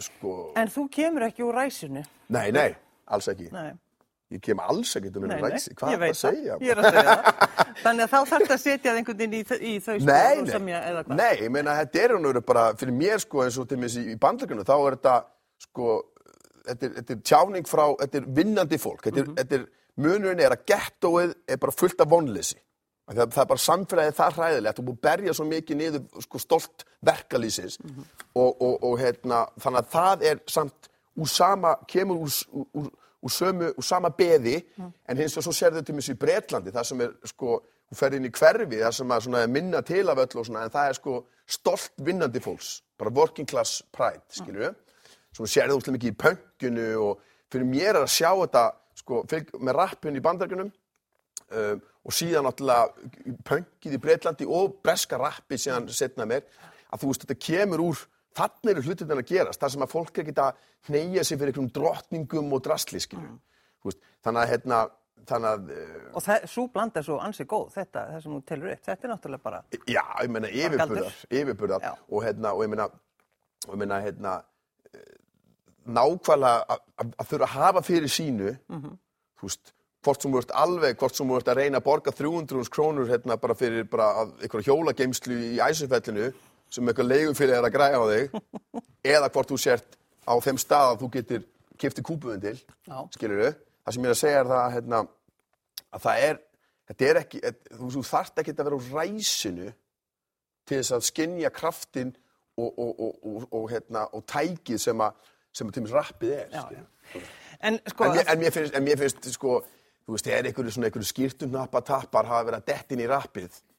sko, 0.00 0.34
En 0.58 0.72
þú 0.72 0.86
kemur 0.94 1.26
ekki 1.28 1.46
úr 1.46 1.60
ræsinu? 1.60 2.04
nei, 2.32 2.48
nei, 2.54 2.70
alls 3.06 3.30
ekki 3.30 3.50
Nei. 3.54 3.72
Ég 4.30 4.40
kem 4.46 4.60
alls 4.62 4.92
ekki 4.96 5.10
um 5.16 5.26
Nei, 5.26 5.40
ræsi, 5.42 5.70
nei, 5.72 5.76
hvað 5.80 5.90
ég 5.90 5.96
er 5.96 6.00
það 6.00 6.10
að 6.10 6.20
segja? 6.20 6.56
Ég 6.60 6.70
er 6.70 6.80
að 6.80 6.86
segja 6.90 7.02
það. 7.10 7.74
Þannig 7.80 8.04
að 8.04 8.10
þá 8.12 8.18
þarf 8.20 8.44
þetta 8.44 8.54
að 8.54 8.62
setja 8.64 8.90
það 8.92 9.00
einhvern 9.00 9.18
veginn 9.18 9.34
í, 9.34 9.42
í 9.70 9.72
þau 9.80 9.94
og 9.96 10.06
nei, 10.06 10.46
semja 10.52 10.80
eða 10.90 11.02
hvað? 11.06 11.16
nei, 11.20 11.34
ég 11.40 11.50
meina 11.56 11.74
þetta 11.80 12.02
er 12.04 12.14
hann 12.16 12.40
bara 12.52 12.64
fyrir 12.80 12.94
mér 13.00 13.18
sko 13.24 13.42
eins 13.44 13.58
og 13.58 13.68
til 13.70 13.78
mér 13.82 13.96
í 14.00 14.16
bandleikunum 14.22 14.64
þá 14.68 14.74
er 14.78 14.96
þetta 14.98 15.14
sko 15.66 15.86
þetta 16.70 16.86
er, 16.86 16.94
þetta 17.00 17.12
er 17.16 17.22
tjáning 17.32 17.66
frá, 17.70 17.84
þetta 18.04 18.18
er 18.20 18.26
vinnandi 18.40 18.78
fólk 18.78 19.02
þetta 19.08 19.20
er, 19.24 19.28
Mhm. 19.30 19.36
þetta 19.40 19.54
er 19.60 19.68
munurinn 20.00 20.40
er 20.40 20.54
að 20.54 20.64
gettóið 20.70 21.34
er 21.48 21.56
bara 21.58 21.72
fullt 21.72 22.00
af 22.00 22.08
vonleysi 22.08 22.56
það, 23.10 23.26
það 23.34 23.42
er 23.42 23.48
bara 23.50 23.64
samfélagið 23.66 24.14
það 24.20 24.36
hræðilegt 24.38 24.78
þú 24.78 24.84
búið 24.86 24.98
að 25.00 25.04
berja 25.08 25.34
svo 25.34 25.44
mikið 25.50 25.76
niður 25.80 26.22
sko 26.22 26.38
stolt 26.38 26.84
verkalýsins 27.04 27.78
Mhm. 27.82 28.04
og, 28.36 28.62
og, 28.62 28.84
og 28.84 28.98
hérna, 29.00 29.48
þannig 29.58 29.82
að 29.82 29.90
það 29.96 30.22
er 30.30 30.40
samt 30.46 30.88
úr 31.18 31.26
sama, 31.28 31.74
kemur 31.90 32.20
úr, 32.22 32.36
úr, 32.78 32.90
úr, 33.22 33.30
sömu, 33.30 33.72
úr 33.76 33.84
sama 33.84 34.08
beði 34.10 34.62
Mhm. 34.76 34.92
en 35.08 35.16
hins 35.16 35.34
vegar 35.36 35.42
svo 35.48 35.52
sérðu 35.52 35.84
til 35.84 35.94
mér 35.94 36.10
í 36.14 36.18
Bretlandi 36.18 36.70
það 36.72 36.84
sem 36.84 37.00
er 37.00 37.10
sko, 37.24 37.62
þú 37.90 37.96
ferð 37.98 38.14
inn 38.16 38.24
í 38.28 38.30
hverfi 38.30 38.78
það 38.80 38.92
sem 38.94 39.08
að 39.10 39.20
svona, 39.26 39.42
er 39.42 39.48
minna 39.48 39.82
til 39.82 40.08
af 40.08 40.16
öll 40.18 40.38
og 40.40 40.46
svona 40.46 40.62
en 40.64 40.70
það 40.70 40.88
er 40.88 40.94
sko 40.94 41.24
stolt 41.46 41.90
vinnandi 41.98 42.40
fólks 42.40 42.80
bara 42.98 43.10
working 43.10 43.46
class 43.48 43.82
pride, 43.92 44.22
skilur 44.30 44.60
við 44.70 44.74
sem 45.32 45.46
sérðu 45.46 45.76
úrslega 45.78 45.96
mikið 45.98 46.12
í 46.12 46.16
pönkinu 46.16 46.88
og 47.02 47.20
fyrir 47.50 47.66
mér 47.66 47.88
er 47.96 48.02
að 48.04 48.12
sjá 48.14 48.30
þetta 48.40 48.64
sko, 48.94 49.24
með 49.60 49.74
rappin 49.74 50.16
í 50.16 50.20
bandargunum 50.20 50.72
um, 51.50 51.80
og 52.04 52.12
síðan 52.12 52.44
náttúrulega 52.46 53.34
pönkið 53.44 53.94
í 53.96 54.00
Breitlandi 54.00 54.46
og 54.48 54.78
breska 54.82 55.18
rappi 55.18 55.58
síðan 55.60 55.88
setna 55.92 56.24
mér 56.26 56.42
að 56.92 57.02
þú 57.02 57.10
veist 57.10 57.24
þetta 57.26 57.38
kemur 57.46 57.80
úr 57.90 57.98
þannig 58.38 58.70
eru 58.76 58.82
hlutin 58.86 59.10
að 59.16 59.24
gerast 59.26 59.60
þar 59.60 59.72
sem 59.74 59.82
að 59.86 59.90
fólk 59.94 60.18
er 60.18 60.24
ekki 60.30 60.34
að 60.44 60.54
hneyja 60.88 61.24
sig 61.24 61.38
fyrir 61.40 61.50
einhverjum 61.52 61.72
drottningum 61.74 62.52
og 62.56 62.62
drastli 62.64 63.00
skilju 63.02 63.26
mm. 63.26 64.00
þannig 64.24 64.42
að 64.44 64.50
hérna 64.54 64.80
þannig 65.30 65.48
að 65.50 65.72
uh, 65.74 66.04
Og 66.16 66.22
það, 66.24 66.46
svo 66.48 66.66
blanda 66.72 67.00
er 67.00 67.04
svo 67.06 67.18
ansið 67.20 67.46
góð, 67.50 67.66
þetta, 67.74 68.04
það 68.14 68.22
sem 68.24 68.32
þú 68.36 68.40
telur 68.48 68.70
upp, 68.72 68.84
þetta 68.86 69.06
er 69.06 69.12
náttúrulega 69.12 69.42
bara, 69.44 69.58
já, 69.86 70.02
ég 70.24 70.30
meina 70.32 70.48
yfirburðar 70.48 71.18
yfirburðar 71.40 71.88
og 72.08 72.24
hérna 72.24 72.52
og 72.56 72.62
ég 72.64 72.72
meina 72.72 72.86
og 73.68 73.74
ég 73.74 73.80
meina 73.82 73.98
hérna 74.00 74.32
eh, 74.94 75.12
nákvæmlega 75.86 76.78
að- 77.04 77.12
þurfa 77.28 77.44
að 77.46 77.54
hafa 77.58 77.82
fyrir 77.82 78.08
sínu 78.08 78.56
Mhm. 78.68 78.96
þú 79.40 79.42
veist 79.50 79.72
hvort 80.02 80.22
sem 80.22 80.32
þú 80.32 80.38
ert 80.40 80.50
alveg, 80.56 80.96
hvort 80.96 81.14
sem 81.14 81.28
þú 81.28 81.36
ert 81.36 81.48
að 81.52 81.56
reyna 81.60 81.78
að 81.80 81.84
borga 81.84 82.12
300 82.16 82.70
krónur 82.72 83.08
hérna 83.08 83.36
bara 83.40 83.54
fyrir 83.54 83.84
bara 83.90 84.06
að- 84.24 84.32
einhverja 84.42 84.72
hjólageimslu 84.72 85.36
í 85.52 85.58
æsufellinu 85.60 86.32
sem 86.70 86.88
eitthvað 86.90 87.10
leigufélag 87.10 87.56
er 87.58 87.66
að 87.68 87.74
græja 87.76 87.98
á 88.00 88.04
þig 88.10 88.36
eða 89.14 89.30
hvort 89.34 89.50
þú 89.52 89.58
sért 89.64 89.96
á 90.28 90.34
þeim 90.44 90.60
stað 90.62 90.92
að 90.92 91.00
þú 91.02 91.10
getur 91.16 91.46
kefti 91.80 92.02
kúpuvindil, 92.04 92.58
Já. 92.86 92.98
skilur 93.16 93.40
það 93.50 93.94
sem 93.96 94.04
ég 94.04 94.10
er 94.10 94.14
að 94.14 94.20
segja 94.20 94.40
er 94.44 94.50
það 94.50 94.72
hérna, 94.76 94.98
að 95.96 96.02
það 96.04 96.24
er, 96.28 96.40
þetta 96.90 97.06
er 97.10 97.20
ekki, 97.22 97.40
þú, 97.78 97.88
þú 97.96 98.02
þarft 98.10 98.42
ekki 98.42 98.54
að 98.56 98.66
vera 98.68 98.78
úr 98.80 98.90
ræsinu 98.98 99.70
til 100.68 100.76
þess 100.82 100.92
að 100.98 101.06
skinja 101.08 101.50
kraftin 101.56 102.12
og, 102.60 102.68
og, 102.68 102.90
og, 103.00 103.14
og, 103.24 103.46
og, 103.56 103.64
hérna, 103.72 104.04
og 104.14 104.26
tækið 104.28 104.82
sem 104.84 105.00
að, 105.06 105.16
sem 105.56 105.70
að 105.70 105.78
til 105.78 105.84
mér 105.86 105.96
rappið 105.96 106.34
er, 106.36 106.50
Já, 106.52 106.62
skilur. 106.68 107.30
En 107.60 107.80
sko, 107.90 108.04
En, 108.06 108.14
mér- 108.18 108.28
en 108.34 108.38
mér 108.44 108.54
finnst, 108.54 108.76
en 108.76 108.84
mér 108.86 109.00
finnst, 109.00 109.30
sko, 109.34 109.56
þú 110.06 110.14
veist, 110.14 110.28
einhverju 110.36 110.76
svona 110.76 110.90
einhverju 110.90 111.08
skýrtunappa 111.10 111.80
tappar 111.88 112.28
hafa 112.28 112.46
verið 112.50 112.60
að 112.60 112.68
dettin 112.70 113.02
í 113.02 113.08
rappið, 113.10 113.48
já. 113.56 113.69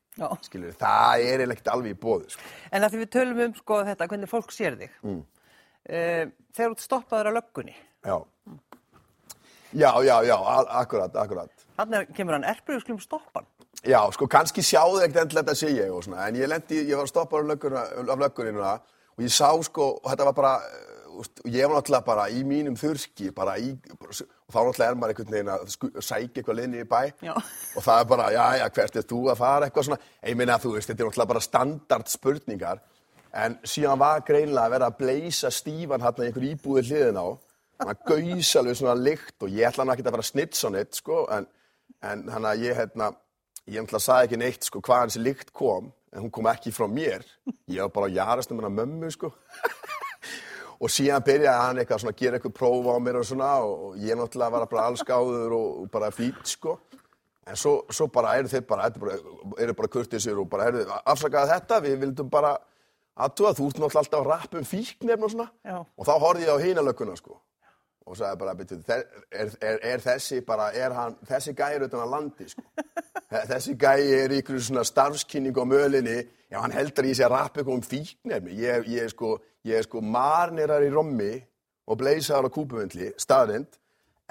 Skilur, 0.45 0.73
það 0.79 1.23
er 1.31 1.45
ekkert 1.47 1.67
alveg 1.73 1.95
í 1.95 1.99
bóðu, 2.01 2.29
sko. 2.33 2.41
en 2.71 2.83
að 2.83 2.91
því 2.93 2.99
við 3.05 3.09
tölum 3.15 3.39
um 3.45 3.53
sko 3.55 3.79
þetta, 3.87 4.07
hvernig 4.11 4.29
fólk 4.29 4.51
sér 4.51 4.75
þig. 4.81 4.91
Mm. 5.03 5.21
þegar 6.53 6.75
þú 6.75 6.83
stoppaður 6.87 7.31
á 7.31 7.37
löggunni, 7.39 7.75
Já. 8.05 8.17
Já, 9.73 9.91
já, 10.03 10.15
já, 10.27 10.35
a- 10.35 10.79
akkurat, 10.81 11.15
akkurat. 11.15 11.49
þannig 11.77 12.09
kemur 12.15 12.33
hann 12.35 12.43
erpur 12.43 12.75
og 12.75 12.81
skulum 12.81 12.99
stoppa 12.99 13.39
hann. 13.39 13.47
Já, 13.87 14.01
sko, 14.11 14.27
kannski 14.27 14.61
sjáðu 14.61 14.99
ekkert 15.05 15.21
endilega 15.23 15.47
þetta 15.47 15.55
sé 15.55 15.69
ég 15.77 15.93
og 15.95 16.03
svona, 16.03 16.27
en 16.27 16.35
ég 16.35 16.47
lendi, 16.51 16.81
ég 16.89 16.95
var 16.99 17.05
að 17.07 17.13
stoppa 17.13 17.39
af 17.39 17.45
löggunni 18.19 18.51
núna 18.51 18.73
og 19.15 19.23
ég 19.23 19.31
sá, 19.31 19.47
sko, 19.63 19.87
og 20.03 20.11
þetta 20.11 20.25
var 20.27 20.33
bara, 20.33 20.51
uh, 21.15 21.23
ég 21.47 21.69
var 21.69 21.79
náttúrulega 21.79 22.05
bara 22.05 22.27
í 22.29 22.43
mínum 22.43 22.75
þurski, 22.75 23.31
bara 23.33 23.55
í, 23.57 23.71
bara, 23.99 24.11
þá 24.53 24.59
náttúrulega 24.61 24.91
er 24.91 24.97
maður 25.01 25.13
einhvern 25.13 25.33
veginn 25.35 25.51
að 25.53 26.01
sækja 26.05 26.41
eitthvað 26.41 26.57
liðni 26.59 26.81
í 26.83 26.87
bæ. 26.91 27.01
Já. 27.25 27.33
og 27.75 27.85
það 27.85 28.01
er 28.01 28.09
bara, 28.11 28.25
já, 28.35 28.43
já, 28.59 28.65
hvert 28.77 28.97
er 29.01 29.07
þú 29.11 29.19
að 29.31 29.39
fara? 29.41 29.67
Eitthvað 29.69 29.87
svona, 29.87 29.99
ég 30.29 30.37
meina, 30.39 30.57
þú 30.61 30.73
veist, 30.75 30.89
þetta 30.91 31.03
er 31.03 31.09
náttúrulega 31.09 31.31
bara 31.33 31.43
standard 31.45 32.11
spurningar, 32.11 32.81
en 33.43 33.55
síðan 33.63 34.01
var 34.01 34.25
greinlega 34.27 34.65
að 34.67 34.75
vera 34.75 34.89
að 34.91 34.99
bleisa 34.99 35.51
stífan 35.55 36.03
hérna 36.03 36.25
í 36.25 36.29
einhver 36.31 36.47
íbúði 36.49 36.83
hliðin 36.89 37.21
á, 37.21 37.27
hann 37.81 37.93
að 37.93 38.03
gausa 38.11 38.59
alveg 38.61 38.77
svona 38.81 38.97
lykt 38.99 39.45
og 39.45 39.55
ég 39.55 39.69
ætla 39.69 39.85
hann 39.85 39.93
ekki 39.95 40.03
að 40.05 40.15
fara 40.17 40.25
að 40.25 40.31
snitsa 40.33 40.67
hann 40.67 40.79
eitt, 40.81 40.99
sko, 40.99 41.23
en, 41.37 41.47
en 42.11 42.27
hann 42.35 42.49
að 42.51 42.65
ég, 42.67 42.75
hérna, 42.77 43.11
ég 43.71 43.79
náttúrulega 43.79 44.05
sagði 44.05 44.29
ekki 44.29 44.41
neitt, 44.43 44.67
sko, 44.67 44.83
hvaðan 44.85 45.13
þessi 45.13 45.23
lykt 45.23 45.53
kom, 45.55 45.89
en 46.11 46.25
hún 46.25 46.33
kom 46.35 46.49
ekki 46.51 46.73
frá 46.75 46.89
mér, 46.91 47.23
ég 47.71 47.79
var 47.85 47.93
bara 47.95 48.11
að 48.11 48.17
jarast 48.19 48.51
um 48.51 48.59
hennar 48.59 48.75
mömmu, 48.81 49.09
sko, 49.15 49.31
og 50.81 50.89
síðan 50.89 51.25
byrjaði 51.25 51.65
hann 51.65 51.81
eitthvað 51.81 52.01
svona 52.03 52.15
að 52.15 52.23
gera 52.23 52.39
eitthvað 52.39 52.55
próf 52.57 52.89
á 52.89 52.95
mér 53.05 53.19
og 53.19 53.27
svona 53.29 53.51
og 53.67 53.99
ég 54.01 54.17
náttúrulega 54.17 54.55
var 54.55 54.65
bara 54.71 54.87
allskáður 54.89 55.55
og, 55.57 55.85
bara 55.93 56.09
fýtt 56.15 56.55
sko. 56.55 56.79
En 57.45 57.57
svo, 57.57 57.81
svo 57.89 58.07
bara 58.13 58.35
eru 58.37 58.49
þeir 58.49 58.65
bara, 58.69 58.89
eru 58.89 59.01
bara, 59.01 59.19
eru 59.65 59.77
bara 59.77 59.91
kurtisir 59.91 60.37
og 60.41 60.49
bara, 60.49 60.69
eru 60.69 60.83
afsakaði 61.01 61.53
þetta, 61.55 61.79
við 61.85 61.95
vildum 62.05 62.29
bara 62.33 62.55
aðtúa, 63.21 63.53
þú 63.57 63.69
ert 63.69 63.81
náttúrulega 63.81 64.03
alltaf 64.03 64.19
að 64.19 64.29
rappa 64.29 64.61
um 64.61 64.67
fíknefn 64.67 65.25
og 65.25 65.33
svona. 65.33 65.47
Já. 65.65 65.77
og 65.81 66.07
þá 66.07 66.13
horfði 66.25 66.47
ég 66.47 66.53
á 66.53 66.63
hínalökkuna 66.65 67.17
sko 67.17 67.39
og 68.05 68.17
sagði 68.17 68.39
bara, 68.41 68.55
er, 68.57 69.53
er, 69.61 69.79
er, 69.93 70.01
þessi 70.03 70.41
bara, 70.45 70.71
er 70.73 70.95
hann, 70.97 71.15
þessi 71.29 71.53
gæi 71.57 71.75
er 71.75 71.85
utan 71.85 72.03
að 72.03 72.13
landi 72.15 72.49
sko? 72.49 72.63
Þessi 73.31 73.77
gæi 73.79 74.09
er 74.17 74.33
ykkur 74.41 74.59
svona 74.59 74.83
starfskynning 74.87 75.55
á 75.55 75.63
mölinni, 75.63 76.17
já 76.51 76.57
hann 76.59 76.73
heldur 76.75 77.07
í 77.07 77.13
sig 77.15 77.25
að 77.27 77.35
rappa 77.35 77.61
eitthvað 77.61 77.77
um 77.77 77.85
fíknefni, 77.85 78.57
ég, 78.59 78.89
ég 78.91 79.13
sko 79.13 79.37
ég 79.67 79.85
sko 79.85 80.01
marnirar 80.01 80.83
í 80.83 80.91
rommi 80.91 81.33
og 81.87 81.99
bleysaður 81.99 82.49
á 82.49 82.55
kúpuvindli, 82.55 83.11
staðrind 83.21 83.77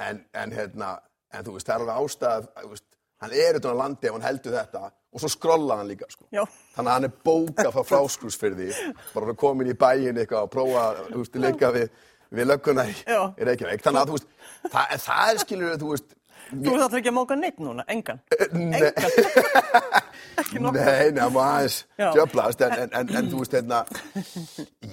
en, 0.01 0.23
en 0.35 0.55
hérna 0.55 0.97
en 1.31 1.47
þú 1.47 1.57
veist, 1.57 1.69
það 1.69 1.75
er 1.75 1.85
alveg 1.85 2.01
ástæð 2.05 2.49
veist, 2.71 2.87
hann 3.21 3.37
er 3.37 3.59
utan 3.61 3.75
að 3.75 3.83
landi 3.83 4.09
ef 4.09 4.17
hann 4.17 4.27
heldur 4.27 4.57
þetta. 4.57 4.91
Og 5.11 5.19
svo 5.19 5.27
skrolla 5.33 5.81
hann 5.81 5.89
líka 5.91 6.07
sko. 6.07 6.29
Já. 6.31 6.45
þannig 6.77 6.91
að 6.91 6.95
hann 6.95 7.07
er 7.09 7.15
bókað 7.27 7.73
frá 7.75 7.87
fráskrúsfyrði 7.89 8.69
bara 9.11 9.35
komin 9.39 9.73
í 9.73 9.75
bæin 9.75 10.21
eitthvað 10.21 10.45
og 10.47 10.53
prófa 10.53 10.85
þú 11.09 11.23
veist, 11.25 11.39
leika 11.43 11.73
við, 11.75 11.89
við 12.31 12.49
lögguna 12.51 12.87
í, 12.91 12.95
Reykjavík. 13.51 13.85
Þannig 13.85 14.01
að 14.01 14.11
þú 14.13 14.17
veist, 14.19 14.33
það, 14.71 14.97
það 15.07 15.31
er 15.35 15.45
skilur 15.45 15.79
þú 15.83 15.93
veist 15.95 16.17
Þú 16.51 16.73
þarf 16.81 16.95
ekki 16.99 17.11
að 17.11 17.15
móka 17.15 17.37
neitt 17.39 17.59
núna, 17.63 17.85
engan. 17.93 18.19
Nei, 18.59 18.81
Ekki 20.41 20.59
nokkuð. 20.63 20.81
nei, 20.81 21.11
maður 21.15 21.45
aðeins 21.45 21.77
Já. 22.01 22.09
djöflast, 22.17 22.65
en, 22.67 22.73
en, 22.75 22.95
en, 23.01 23.13
en 23.21 23.29
þú 23.31 23.43
veist, 23.43 23.55
hérna, 23.55 23.79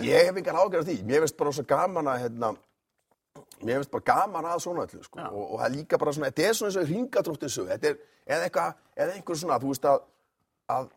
ég 0.04 0.28
hef 0.28 0.38
engar 0.38 0.60
ágjörð 0.62 0.92
því, 0.92 0.98
mér 1.08 1.24
finnst 1.26 1.38
bara 1.40 1.54
svo 1.58 1.66
gaman 1.72 2.12
að, 2.12 2.20
hérna, 2.28 2.52
mér 3.64 3.80
finnst 3.80 3.94
bara 3.96 4.06
gaman 4.12 4.50
að 4.52 4.62
svona 4.68 4.86
öllu, 4.86 5.02
sko, 5.08 5.24
og, 5.32 5.42
og 5.48 5.56
það 5.64 5.66
er 5.70 5.76
líka 5.80 6.02
bara 6.04 6.14
svona, 6.18 6.30
þetta 6.30 6.46
er 6.52 6.60
svona 6.60 6.70
eins 6.74 6.80
og 6.84 6.92
ringadróttin 6.94 7.54
sög, 7.56 7.72
þetta 7.74 7.90
er, 7.92 7.98
eða 8.28 8.50
eitthvað, 8.52 8.78
eða 9.02 9.18
einhver 9.18 9.42
svona, 9.42 9.60
þú 9.64 9.74
veist 9.74 9.90
að, 9.90 10.06
að, 10.78 10.90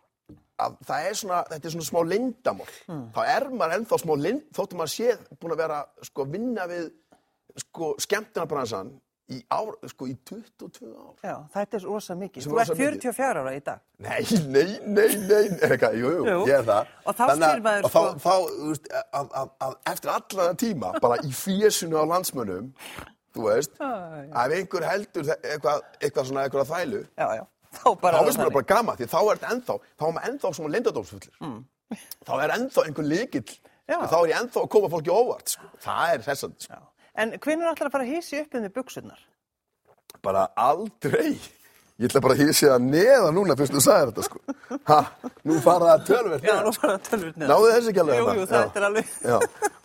að 0.60 0.78
það 0.88 1.04
er 1.10 1.14
svona, 1.20 1.42
þetta 1.50 1.68
er 1.70 1.74
svona 1.76 1.88
smá 1.90 2.00
lindamál, 2.12 2.70
þá 3.16 3.20
er 3.36 3.46
maður 3.50 3.76
ennþá 3.78 3.98
smá 4.04 4.16
lind, 4.20 4.42
þóttum 4.56 4.82
maður 4.82 4.94
sé 4.96 5.14
búin 5.40 5.54
að 5.56 5.62
vera, 5.62 5.78
sko, 6.10 6.26
vinna 6.34 6.66
við, 6.70 6.90
sko, 7.64 7.94
skemmtunarbransan 8.04 8.90
í 9.30 9.38
ár, 9.54 9.76
sko, 9.86 10.08
í 10.10 10.16
22 10.26 10.88
ár. 10.90 11.12
Já, 11.22 11.36
þetta 11.54 11.76
er 11.78 11.84
rosa 11.86 12.14
mikið. 12.18 12.42
Þú 12.48 12.56
ert 12.58 12.72
rosa 12.72 12.74
mikið. 12.74 13.04
44 13.14 13.42
ára 13.44 13.52
í 13.54 13.60
dag. 13.68 13.82
Nei, 14.02 14.24
nei, 14.50 14.64
nei, 14.90 15.06
nei, 15.30 15.44
er 15.62 15.74
eitthvað, 15.76 15.94
jú, 16.00 16.10
jú, 16.26 16.40
ég 16.50 16.56
er 16.58 16.66
það. 16.66 16.90
Og 17.06 17.14
þá 17.20 17.22
skil 17.36 17.62
maður, 17.68 17.86
og 17.86 17.92
þá, 17.94 18.00
sko- 18.24 18.40
þú 18.56 18.72
veist, 18.72 18.90
að, 19.20 19.30
að, 19.42 19.52
að 19.68 19.76
eftir 19.94 20.12
allan 20.16 20.58
tíma, 20.64 20.90
bara 21.06 21.20
í 21.22 21.30
fésunu 21.30 22.02
á 22.02 22.04
landsmönnum, 22.10 22.72
þú 23.38 23.46
veist, 23.46 23.78
að 23.86 24.56
einhver 24.58 24.88
heldur 24.90 25.30
eitthvað, 25.38 25.86
eitthvað 26.02 26.28
svona 26.32 26.44
eitthvað 26.48 26.68
þvælu, 26.74 27.04
Já, 27.22 27.28
já. 27.38 27.44
Þá 27.78 27.88
bara... 28.02 28.20
þá 28.20 28.28
finnst 28.28 28.42
mér 28.42 28.54
bara 28.58 28.68
gaman, 28.74 28.98
því 28.98 29.08
þá 29.12 29.18
er 29.20 29.40
þetta 29.40 29.50
ennþá, 29.54 29.76
þá 29.94 30.06
er 30.06 30.14
maður 30.16 30.30
ennþá 30.30 30.52
svona 30.58 30.74
lindadómsfullir. 30.76 31.34
Mm. 31.46 31.58
Þá 32.26 32.32
er 32.40 32.54
ennþá 32.58 32.86
einhver 32.86 33.06
líkill, 33.10 33.56
Já. 33.90 33.98
þá 34.10 34.16
er 34.20 34.32
ég 34.32 34.38
ennþá 34.40 34.64
að 34.64 34.70
koma 34.74 34.90
fólki 34.92 35.14
óvart, 35.14 35.54
sko. 35.54 35.70
Það 35.86 36.14
er 36.16 36.24
þess 36.26 36.46
að, 36.48 36.56
sko. 36.66 36.80
En 37.20 37.34
hvernig 37.38 37.64
er 37.66 37.70
alltaf 37.72 37.90
að 37.90 37.94
fara 37.96 38.06
að 38.06 38.12
hísi 38.16 38.42
upp 38.42 38.54
um 38.58 38.66
því 38.66 38.72
buksurnar? 38.80 39.26
bara 40.22 40.48
aldrei. 40.58 41.38
Ég 42.00 42.08
ætla 42.08 42.20
bara 42.24 42.32
að 42.32 42.46
hýsi 42.46 42.64
það 42.64 42.84
neða 42.88 43.28
núna 43.36 43.54
fyrst 43.60 43.74
þú 43.76 43.80
sagðir 43.84 44.10
þetta, 44.10 44.22
sko. 44.24 44.78
Ha, 44.88 44.98
nú 45.44 45.58
fara 45.60 45.90
það 45.90 46.04
tölverð. 46.08 46.46
Já, 46.48 46.54
nú 46.64 46.72
fara 46.72 46.94
að 46.96 47.02
tölvur 47.10 47.34
neða. 47.34 47.48
Náðu 47.50 47.72
þessi 47.74 47.90
ekki 47.90 48.00
alveg 48.02 48.16
Jú, 48.16 48.24
þarna? 48.24 48.40
jú, 48.40 48.46
þetta 48.54 48.80
er 48.80 48.86
alveg... 48.88 49.10
Já, 49.20 49.36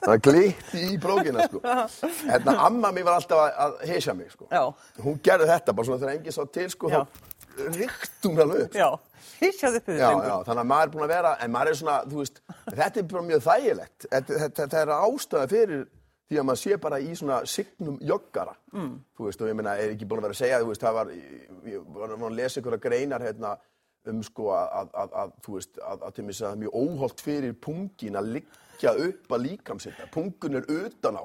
það 0.06 0.22
glitti 0.30 0.84
í 0.86 1.00
brókina, 1.04 1.48
sko. 1.50 1.62
Hérna, 2.30 2.56
amma 2.70 2.92
mér 2.96 3.08
var 3.10 3.20
alltaf 3.20 3.44
að, 3.66 3.76
heisja 3.92 4.16
mig, 4.16 4.32
sko. 4.32 4.48
Já. 4.48 4.64
Hún 5.04 5.20
gerði 5.28 5.50
þetta 5.52 5.76
bara 5.76 5.90
svona 5.90 6.04
þegar 6.06 6.16
enginn 6.16 6.38
sá 6.38 6.42
til, 6.56 6.70
sko, 6.72 6.94
þá 6.94 7.35
ríkt 7.76 8.28
hún 8.28 8.42
alveg 8.44 8.64
upp. 8.66 8.78
Já, 8.78 8.90
hísjaðu 9.42 9.82
upp 9.82 9.92
Já, 9.92 10.08
því 10.10 10.30
já, 10.30 10.38
þannig 10.48 10.64
að 10.64 10.72
maður 10.72 10.88
er 10.88 10.96
búin 10.96 11.06
að 11.06 11.14
vera, 11.16 11.36
en 11.42 11.54
maður 11.54 11.72
er 11.72 11.80
svona, 11.82 12.00
þú 12.10 12.24
veist, 12.24 12.42
þetta 12.72 13.02
er 13.02 13.08
bara 13.12 13.28
mjög 13.30 13.46
þægilegt. 13.46 14.08
Þetta, 14.08 14.40
þetta, 14.42 14.66
þetta 14.66 14.82
er 14.82 14.96
ástæða 14.96 15.52
fyrir 15.54 15.86
því 16.26 16.40
að 16.42 16.48
maður 16.50 16.62
sé 16.64 16.80
bara 16.82 17.00
í 17.00 17.16
svona 17.20 17.40
signum 17.50 17.98
joggara. 18.02 18.56
Mm. 18.74 18.92
Þú 19.18 19.30
veist, 19.30 19.42
og 19.42 19.52
ég 19.52 19.58
meina, 19.60 19.78
er 19.78 19.94
ekki 19.94 20.10
búin 20.10 20.22
að 20.22 20.28
vera 20.28 20.38
að 20.38 20.42
segja, 20.42 20.62
þú 20.64 20.70
veist, 20.72 20.86
það 20.86 21.00
var, 21.00 21.16
ég 21.70 21.90
var 21.96 22.16
að 22.16 22.38
lesa 22.40 22.62
einhverja 22.62 22.86
greinar 22.86 23.26
hérna 23.26 23.56
um 24.10 24.22
sko 24.26 24.52
að, 24.54 24.68
að, 24.80 24.94
að, 25.02 25.18
að 25.22 25.34
þú 25.46 25.58
veist, 25.58 25.82
að, 25.82 26.06
að 26.06 26.16
til 26.16 26.26
mér 26.26 26.36
að 26.36 26.42
það 26.44 26.56
er 26.56 26.62
mjög 26.64 26.80
óholt 26.82 27.26
fyrir 27.26 27.58
pungin 27.66 28.20
að 28.20 28.32
liggja 28.38 28.96
upp 29.08 29.36
að 29.38 29.46
líkamsetta. 29.46 30.10
Pungun 30.14 30.60
er 30.60 30.70
utan 30.70 31.20
á. 31.22 31.24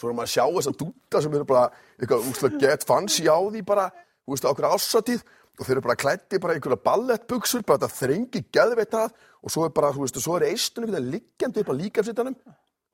Svo 0.00 0.10
er 0.10 0.16
maður 0.16 0.30
að 0.30 0.34
sjá 0.34 0.44
þess 0.56 0.70
að 0.70 0.78
dúta 0.80 1.20
sem 1.20 1.36
eru 1.36 1.48
bara 1.48 1.66
eitthvað 2.00 2.58
gett 2.60 2.86
fancy 2.88 3.26
á 3.28 3.36
því 3.36 3.64
bara, 3.68 3.90
þú 4.24 4.34
veist, 4.34 4.48
okkur 4.48 4.68
ássatíð 4.70 5.24
og 5.60 5.66
þeir 5.68 5.76
eru 5.76 5.84
bara 5.84 5.98
klætti 6.00 6.40
bara 6.40 6.56
í 6.56 6.58
einhverja 6.60 6.80
ballettbuxur, 6.88 7.62
bara 7.68 7.82
þetta 7.84 7.98
þrengi 8.00 8.42
geðveitt 8.56 8.96
að 8.96 9.12
og 9.44 9.52
svo 9.52 9.66
er 9.68 9.74
bara, 9.76 9.92
þú 9.92 10.06
veist, 10.06 10.16
og 10.20 10.24
svo 10.24 10.38
er 10.40 10.48
eistunum 10.50 10.90
liggjandi 11.12 11.62
upp 11.62 11.70
á 11.72 11.76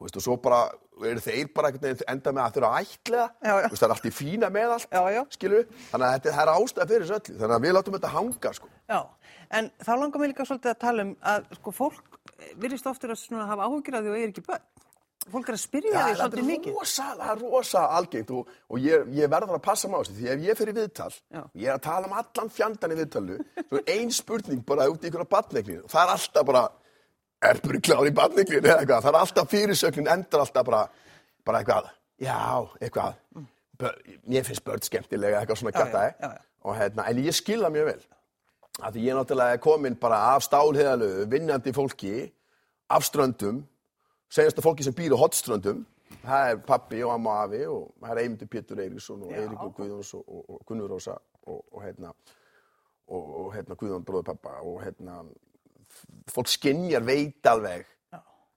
veist, 0.05 0.19
og 0.21 0.25
svo 0.27 0.37
bara 0.43 0.59
eru 1.07 1.23
þeir 1.25 1.49
bara 1.57 1.71
enda 1.73 2.33
með 2.35 2.43
að 2.43 2.57
að 2.69 2.77
Já, 3.47 3.55
já. 3.55 3.67
þú 3.67 3.73
veist, 3.73 3.83
það 3.83 3.89
er 3.89 3.95
allt 3.97 4.09
í 4.11 4.15
fína 4.19 4.51
með 4.53 4.75
allt, 4.77 4.89
Já, 4.93 5.03
já. 5.15 5.23
þannig 5.93 6.07
að 6.09 6.15
þetta 6.17 6.31
er 6.33 6.37
ástæða 6.57 6.89
fyrir 6.91 7.07
þessu 7.07 7.17
öllu, 7.21 7.39
þannig 7.41 7.57
að 7.57 7.67
við 7.67 7.77
látum 7.79 7.97
þetta 7.97 8.13
hanga, 8.17 8.53
sko. 8.59 8.71
Já, 8.93 9.01
en 9.61 9.71
þá 9.87 9.93
langar 9.97 10.23
mér 10.23 10.33
líka 10.35 10.47
svolítið 10.51 10.75
að 10.75 10.81
tala 10.85 11.07
um 11.07 11.15
að 11.33 11.49
sko 11.61 11.75
fólk 11.81 12.21
virðist 12.61 12.91
oftur 12.91 13.15
að 13.43 13.51
hafa 13.55 13.69
áhugir 13.71 13.97
að 13.97 14.07
því 14.07 14.13
og 14.13 14.19
er 14.27 14.33
ekki 14.35 14.47
börn. 14.51 14.67
Fólk 15.33 15.49
er 15.51 15.57
að 15.57 15.61
spyrja 15.63 15.93
það 15.97 16.21
svolítið 16.21 16.47
mikið. 16.47 16.75
rosa, 16.77 17.07
það 17.19 17.31
er 17.33 17.41
rosa 17.43 17.83
algengt 17.97 18.31
og, 18.37 18.51
og 18.71 18.85
ég, 18.85 19.09
ég 19.17 19.31
verður 19.33 19.57
að 19.57 19.65
passa 19.65 19.91
maður 19.91 20.13
því 20.15 20.29
ef 20.33 20.45
ég 20.47 20.59
fer 20.61 20.71
í 20.71 20.75
viðtal, 20.77 21.09
Já. 21.35 21.41
ég 21.63 21.67
er 21.67 21.75
að 21.75 21.85
tala 21.87 22.11
um 22.11 22.17
allan 22.21 22.53
fjandan 22.55 22.95
í 22.95 22.99
viðtalu, 23.01 23.39
svo 23.59 23.81
er 23.81 23.93
ein 23.97 24.15
spurning 24.15 24.63
bara 24.69 24.87
út 24.93 25.03
í 25.03 25.11
einhverja 25.11 25.31
badneglinu 25.35 25.83
og 25.83 25.93
það 25.93 26.05
er 26.05 26.15
alltaf 26.15 26.49
bara, 26.53 26.63
er 27.51 27.63
klár 27.89 28.07
í 28.07 28.15
badneglinu 28.21 28.63
eða 28.63 28.79
eitthvað, 28.79 29.05
það 29.09 29.13
er 29.13 29.21
alltaf 29.25 29.53
fyrirsögnin 29.57 30.13
endar 30.15 30.47
alltaf 30.47 30.71
bara, 30.71 30.83
bara 31.47 31.63
eitthvað, 31.63 31.93
já, 32.23 32.41
eitthvað, 32.81 33.21
mér 34.31 34.47
finnst 34.47 34.67
börn 34.67 34.87
skemmtilega 34.87 35.43
eitthvað 35.43 35.65
svona 35.65 36.07
já. 36.15 36.37
og 36.63 36.79
hérna, 36.79 37.11
en 37.11 37.25
ég 37.27 37.35
skilða 37.35 37.75
mjög 37.75 37.91
vel 37.91 38.03
að 38.87 38.99
ég 39.01 39.17
náttúrulega 39.17 39.57
er 39.57 39.63
komin 39.65 39.97
bara 39.99 40.19
af 40.35 40.45
stálheðalögu, 40.45 41.27
vinnandi 41.33 41.73
fólki 41.73 42.29
af 42.93 43.03
ströndum 43.09 43.65
segjast 44.33 44.59
að 44.59 44.67
fólki 44.69 44.87
sem 44.87 44.97
býr 44.97 45.15
á 45.15 45.23
hotströndum 45.23 45.85
það 46.27 46.51
er 46.51 46.63
pappi 46.67 47.03
og 47.07 47.15
amma 47.15 47.41
afi 47.45 47.63
og 47.71 47.91
það 48.03 48.13
er 48.13 48.23
Eymundur 48.23 48.51
Pétur 48.51 48.83
Eiríksson 48.83 49.27
og. 49.27 49.35
Eiríkur 49.35 49.75
Guðjóns 49.77 50.15
og, 50.19 50.25
og, 50.27 50.45
og 50.55 50.63
Gunnur 50.69 50.95
Rósa 50.95 51.17
og, 51.47 51.61
og 51.73 51.83
hérna 51.85 52.13
og, 53.07 53.27
og 53.43 53.53
hérna 53.55 53.79
Guðjón 53.79 54.07
bróður 54.07 54.31
pappa 54.33 54.57
og 54.67 54.81
hérna 54.85 55.21
fólk 56.33 56.51
skinjar 56.51 57.05
veit 57.07 57.47
alveg 57.47 57.87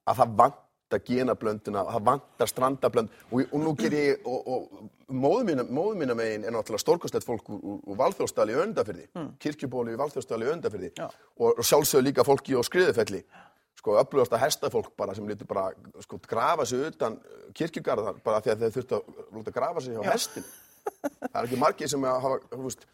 að 0.10 0.22
það 0.22 0.34
vantar 0.40 1.04
genablönduna, 1.06 1.84
það 1.86 2.06
vantar 2.08 2.50
strandablönd 2.50 3.12
og, 3.30 3.52
nú 3.62 3.76
ger 3.78 3.94
ég, 3.94 4.24
og, 4.26 4.88
móðu 5.10 5.66
móðu 5.70 6.00
mína 6.02 6.16
megin 6.18 6.48
er 6.48 6.56
náttúrulega 6.56 6.82
stórkostlegt 6.82 7.28
fólk 7.28 7.52
úr, 7.54 7.84
úr, 7.94 8.50
í 8.50 8.58
Öndafyrði, 8.64 9.06
mm. 9.14 9.30
kirkjubóli 9.42 9.94
í 9.94 10.00
Valþjóðstali 10.02 10.48
í 10.48 10.52
Öndafyrði 10.56 10.90
og, 10.98 11.62
sjálfsögðu 11.62 12.08
líka 12.08 12.26
fólki 12.26 12.58
á 12.58 12.62
skriðufelli 12.66 13.22
sko 13.80 13.96
upplöðast 14.02 14.36
að 14.36 14.44
hestafólk 14.44 14.90
bara 15.00 15.16
sem 15.16 15.28
lítur 15.28 15.48
bara 15.50 15.70
sko 16.04 16.20
grafa 16.28 16.66
sig 16.68 16.90
utan 16.90 17.20
kirkjugarðar 17.56 18.20
bara 18.26 18.42
því 18.44 18.54
að 18.54 18.66
þeir 18.66 18.74
þurftu 18.78 18.98
að 19.00 19.38
lúta 19.38 19.56
grafa 19.56 19.84
sig 19.86 19.96
hjá 19.96 20.10
hestin 20.12 20.50
það 21.00 21.38
er 21.42 21.48
ekki 21.48 21.60
margir 21.60 21.92
sem 21.92 22.08
hafa, 22.08 22.40
veist, 22.64 22.86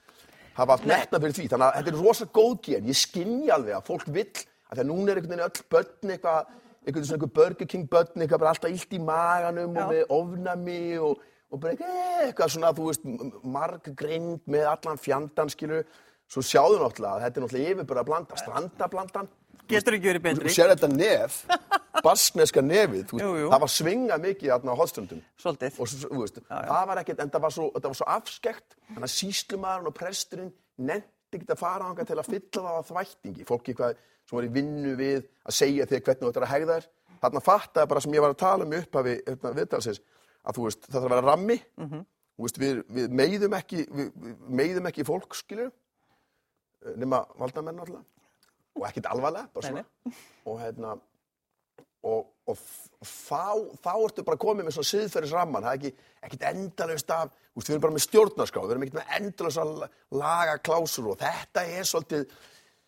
hafa 0.57 0.75
haft 0.77 0.89
metna 0.89 1.21
fyrir 1.21 1.37
því. 1.37 1.47
Þannig 1.53 1.67
að 1.67 1.77
þetta 1.79 1.93
er 1.93 2.01
rosa 2.03 2.27
góð 2.37 2.53
gen 2.67 2.89
ég 2.91 2.99
skinni 2.99 3.51
alveg 3.53 3.77
að 3.77 3.89
fólk 3.89 4.07
vill 4.07 4.29
að 4.29 4.77
því 4.77 4.83
að 4.83 4.89
núna 4.91 5.11
er 5.11 5.21
einhvern 5.21 5.33
veginn 5.33 5.45
öll 5.47 5.67
börn 5.75 6.15
eitthvað 6.15 6.51
einhvern 6.85 7.07
svona 7.07 7.19
einhver 7.19 7.33
Burger 7.39 7.69
King 7.69 7.87
börn 7.91 8.25
eitthvað 8.25 8.43
bara 8.43 8.53
alltaf 8.53 8.73
illt 8.73 8.95
í 8.95 9.01
maganum 9.01 9.77
Já. 9.77 9.83
og 9.83 9.93
með 9.93 10.15
ofnami 10.19 10.81
og, 11.01 11.23
og 11.49 11.61
bara 11.61 11.75
eitthvað, 11.75 12.01
eitthvað 12.25 12.51
svona 12.55 12.73
þú 12.77 12.89
veist 12.89 13.07
marggreind 13.55 14.51
með 14.55 14.67
allan 14.73 15.01
fjandan 15.01 15.53
skilur 15.53 15.85
svo 16.29 16.41
sjáðu 16.45 16.79
náttúrulega 16.81 17.15
að 17.15 17.25
þetta 17.25 17.39
er 17.39 17.45
náttúrulega 17.45 17.73
yfirbara 17.75 18.05
blanda 18.05 18.39
strandablandan 18.41 19.31
Getur 19.69 19.95
ekki 19.97 20.09
verið 20.11 20.21
Þú 20.21 20.27
betri. 20.29 20.53
sér 20.53 20.71
þetta 20.73 20.89
nef, 20.93 21.37
baskneska 22.05 22.61
nefið, 22.61 23.03
þú 23.09 23.19
Jú, 23.21 23.29
jú. 23.41 23.47
það 23.53 23.61
var 23.63 23.71
svingað 23.73 24.23
mikið 24.25 24.51
þarna 24.53 24.75
á 24.75 24.79
hotströndum. 24.81 25.21
Svolítið. 25.41 25.79
Og 25.81 25.89
svo, 25.89 26.09
þú 26.11 26.21
veist, 26.21 26.39
það 26.49 26.87
var 26.91 27.01
ekkert, 27.01 27.21
en 27.23 27.31
það 27.33 27.43
var 27.47 27.53
svo, 27.55 27.67
svo 27.99 28.07
afskekt, 28.15 28.75
þannig 28.91 29.07
að 29.07 29.13
síslumadurinn 29.15 29.89
og 29.91 29.95
presturinn 29.97 30.51
nefndi 30.77 31.39
ekki 31.39 31.49
að 31.55 31.61
fara 31.63 31.87
ánga 31.89 32.05
til 32.05 32.17
að 32.21 32.29
fylla 32.29 32.61
það 32.61 32.77
á 32.77 32.83
þvættingi. 32.91 33.47
Fólki 33.49 33.73
hvað, 33.75 33.95
sem 34.29 34.37
var 34.39 34.45
í 34.47 34.51
vinnu 34.55 34.95
við 34.99 35.23
að 35.49 35.57
segja 35.59 35.87
þig 35.89 36.03
hvernig 36.05 36.21
þú 36.25 36.31
ættir 36.33 36.45
að 36.45 36.53
hegða 36.53 36.77
þér. 36.79 36.89
Þarna 37.25 37.41
fattaði 37.45 37.89
bara 37.89 38.03
sem 38.05 38.13
ég 38.13 38.21
var 38.25 38.35
að 38.35 38.41
tala 38.43 38.65
um 38.67 38.75
upphafi 38.77 39.15
hérna, 39.25 39.53
viðtalsins, 39.57 40.01
að 40.45 40.59
þú 40.59 40.67
veist, 40.67 40.83
það 40.85 40.99
þarf 40.99 41.05
að 41.09 41.15
vera 41.15 41.29
rammi, 41.31 41.57
þú 42.35 42.45
veist, 42.45 42.59
við, 42.61 42.81
við 42.99 43.15
meiðum 43.21 43.55
ekki, 43.57 43.85
við, 43.89 44.11
við 44.25 44.35
meiðum 44.61 44.89
ekki 44.91 45.05
fólk, 45.07 45.37
skilju, 45.39 45.71
nema 47.01 47.23
valdamenn 47.39 47.79
alltaf 47.81 48.03
og 48.75 48.87
ekkert 48.89 49.11
alvarlega, 49.11 49.51
bara 49.53 49.69
svona 49.69 50.15
og 50.45 50.57
hérna 50.61 50.95
og, 52.05 52.25
og 52.45 52.57
þá, 53.05 53.45
þá 53.81 53.93
ertu 53.93 54.25
bara 54.27 54.41
komið 54.41 54.67
með 54.67 54.77
svona 54.77 54.91
siðferðisramman, 54.91 55.65
það 55.65 55.71
er 55.71 55.79
ekki 55.79 56.27
ekkert 56.27 56.49
endalaust 56.51 57.13
af, 57.15 57.31
þú 57.31 57.61
veist, 57.61 57.69
við 57.69 57.75
erum 57.75 57.85
bara 57.85 57.95
með 57.95 58.05
stjórnarskrá 58.05 58.65
við 58.65 58.75
erum 58.75 58.85
ekkert 58.85 58.99
með 58.99 59.15
endalaust 59.19 59.63
að 59.63 59.87
laga 60.21 60.59
klásur 60.65 61.09
og 61.13 61.17
þetta 61.23 61.65
er 61.71 61.89
svolítið 61.89 62.37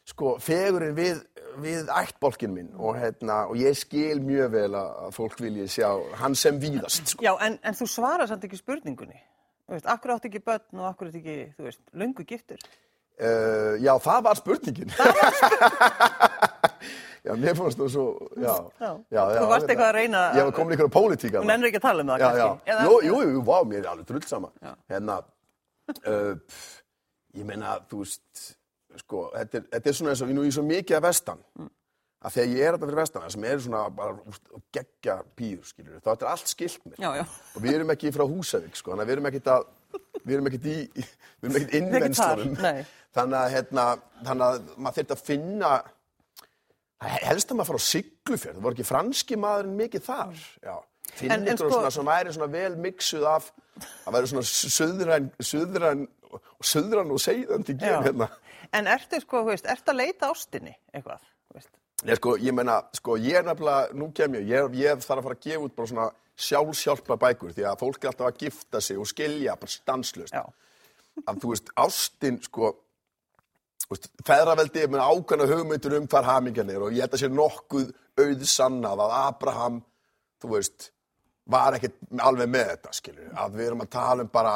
sko, 0.08 0.36
fegurinn 0.44 0.96
við 0.98 1.24
við 1.58 1.90
ættbólkin 1.90 2.54
minn 2.54 2.70
og 2.78 2.98
hérna 3.00 3.40
og 3.50 3.58
ég 3.58 3.78
skil 3.78 4.20
mjög 4.22 4.52
vel 4.54 4.70
að 4.78 5.08
fólk 5.16 5.40
vilji 5.42 5.68
sjá 5.78 5.90
hann 6.22 6.36
sem 6.38 6.60
víðast, 6.62 7.14
sko 7.16 7.26
Já, 7.26 7.34
en, 7.48 7.58
en 7.66 7.78
þú 7.78 7.88
svarar 7.90 8.30
samt 8.30 8.46
ekki 8.46 8.60
spurningunni. 8.60 9.18
Þú 9.68 9.76
veist, 9.76 9.88
akkur 9.92 10.14
áttu 10.14 10.30
ekki 10.30 10.44
börn 10.46 10.82
og 10.82 10.90
akkur 10.92 11.10
áttu 11.10 11.20
ekki, 11.20 11.38
þú 11.58 11.66
veist, 11.66 11.82
löngu 11.98 12.26
giftur. 12.28 12.62
Uh, 13.18 13.80
já, 13.82 13.96
það 13.98 14.20
var 14.28 14.38
spurningin. 14.38 14.92
já, 17.26 17.32
mér 17.34 17.56
fannst 17.58 17.80
það 17.80 17.88
svo, 17.96 18.04
já. 18.38 18.54
Já. 18.78 18.92
já, 19.10 19.22
já 19.34 19.40
Þú 19.40 19.48
varst 19.50 19.66
hérna, 19.66 19.72
eitthvað 19.74 19.88
að 19.88 19.96
reyna 19.98 20.20
Ég 20.38 20.46
var 20.48 20.54
komin 20.60 20.76
ykkur 20.76 20.90
á 20.90 20.94
pólitík. 20.94 21.38
Hún 21.42 21.54
ennur 21.56 21.70
ekki 21.72 21.80
að 21.82 21.88
tala 21.88 22.06
um 22.06 22.12
það, 22.12 22.22
já, 22.22 22.28
já. 22.28 22.46
kannski. 22.46 22.70
Eða- 22.74 22.84
Jú, 22.86 22.94
jú, 23.08 23.16
jú, 23.32 23.42
vá, 23.48 23.58
mér 23.72 23.80
er 23.82 23.90
alveg 23.94 24.06
drull 24.12 24.28
sama. 24.30 24.52
Hérna, 24.94 25.16
uh, 25.98 26.62
ég 27.34 27.48
meina, 27.50 27.74
þú 27.90 28.04
veist, 28.04 28.44
sko, 29.02 29.24
þetta 29.34 29.58
er, 29.62 29.66
þetta 29.74 29.92
er 29.92 29.98
svona 29.98 30.14
eins 30.14 30.22
og, 30.22 30.30
nú 30.38 30.46
ég 30.46 30.54
er 30.54 30.58
svo 30.60 30.68
mikið 30.68 31.00
að 31.00 31.08
vestan. 31.10 31.42
Að 32.28 32.34
þegar 32.34 32.54
ég 32.54 32.62
er 32.68 32.72
þetta 32.78 32.88
fyrir 32.90 33.02
vestan, 33.02 33.24
það 33.26 33.34
sem 33.34 33.44
er 33.50 33.60
svona 33.66 33.82
bara 33.98 34.14
úst, 34.30 34.46
geggja 34.74 35.18
pýr, 35.38 35.58
skilur, 35.66 35.98
þá 36.02 36.08
er 36.10 36.16
þetta 36.16 36.30
allt 36.32 36.48
skilt 36.54 36.82
mér. 36.86 36.98
Já, 37.02 37.10
já. 37.20 37.26
Og 37.56 37.62
við 37.66 37.76
erum 37.78 37.92
ekki 37.94 38.14
frá 38.14 38.26
Húsavík, 38.30 38.78
sko, 38.78 38.96
við 38.98 39.14
erum 39.18 39.30
erum 40.38 40.50
ekkit 40.50 40.66
í, 40.68 40.78
við 41.46 41.60
Þannig 43.18 43.38
að, 43.40 43.54
hérna, 43.56 43.86
þannig 44.28 44.48
að 44.48 44.68
maður 44.78 44.98
þurft 45.00 45.14
að 45.16 45.24
finna, 45.28 45.72
það 47.02 47.16
helst 47.28 47.52
að 47.54 47.58
maður 47.60 47.70
fara 47.72 47.82
á 47.82 47.88
Siglufjörð, 47.88 48.58
það 48.60 48.66
voru 48.68 48.78
ekki 48.78 48.88
franski 48.88 49.38
maðurinn 49.42 49.78
mikið 49.80 50.06
þar, 50.08 50.44
já. 50.68 50.76
Finna 51.18 51.38
En- 51.38 51.48
en 51.48 51.58
sko- 51.58 51.70
svona 51.72 51.92
sem 51.96 52.06
væri 52.06 52.34
svona 52.36 52.52
vel 52.52 52.76
mixuð 52.84 53.26
af, 53.30 53.52
að 54.06 54.14
væri 54.18 54.28
svona 54.28 54.44
söðræn, 54.78 55.30
söðræn, 55.40 56.08
og 56.34 56.66
söðræn 56.68 57.12
og 57.16 57.22
segðandi 57.24 57.78
gen, 57.80 58.04
hérna. 58.04 58.28
En 58.76 58.88
ertu, 58.92 59.22
sko, 59.24 59.44
veist, 59.48 59.66
ertu 59.66 59.94
að 59.94 60.00
leita 60.02 60.30
ástinni 60.34 60.74
eitthvað, 60.94 61.22
veist? 61.56 61.70
Nei, 62.04 62.16
sko, 62.20 62.36
ég 62.38 62.54
meina, 62.54 62.82
sko, 62.94 63.16
ég 63.18 63.40
er 63.40 63.44
nefnilega, 63.48 63.94
nú 63.96 64.12
kem 64.14 64.36
ég, 64.36 64.48
ég, 64.52 64.76
ég 64.84 65.00
þarf 65.06 65.22
að 65.22 65.30
fara 65.30 65.38
að 65.38 65.46
gefa 65.48 65.64
út 65.64 65.76
bara 65.78 65.88
svona 65.88 66.10
sjálfsjálpa 66.38 67.18
bækur 67.18 67.54
því 67.56 67.64
að 67.66 67.80
fólk 67.80 68.04
er 68.04 68.12
alltaf 68.12 68.28
að 68.28 68.38
gifta 68.44 68.82
sig 68.84 68.98
og 69.00 69.08
skilja 69.10 69.56
bara 69.58 69.72
stanslust. 69.72 70.34
Já. 70.36 70.44
Að 71.26 71.40
þú 71.42 71.54
veist, 71.56 71.72
ástin, 71.80 72.42
sko, 72.44 72.76
feðraveldi 74.28 74.88
með 74.92 75.04
ákvæmna 75.06 75.48
hugmyndur 75.48 75.96
um 76.00 76.08
hvar 76.12 76.28
hamingjan 76.28 76.70
er 76.74 76.84
og 76.84 76.96
ég 76.96 77.06
held 77.06 77.16
að 77.16 77.24
sé 77.24 77.30
nokkuð 77.32 77.92
auðsannað 78.18 79.04
að 79.06 79.16
Abraham, 79.22 79.82
þú 80.42 80.54
veist, 80.56 80.90
var 81.48 81.78
ekkert 81.78 82.00
alveg 82.20 82.52
með 82.52 82.72
þetta, 82.74 82.94
skilur, 82.98 83.32
að 83.38 83.58
við 83.60 83.70
erum 83.70 83.86
að 83.86 83.94
tala 83.96 84.26
um 84.26 84.32
bara 84.34 84.56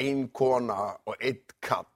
ein 0.00 0.28
kona 0.32 0.78
og 1.04 1.16
einn 1.18 1.42
kall, 1.60 1.86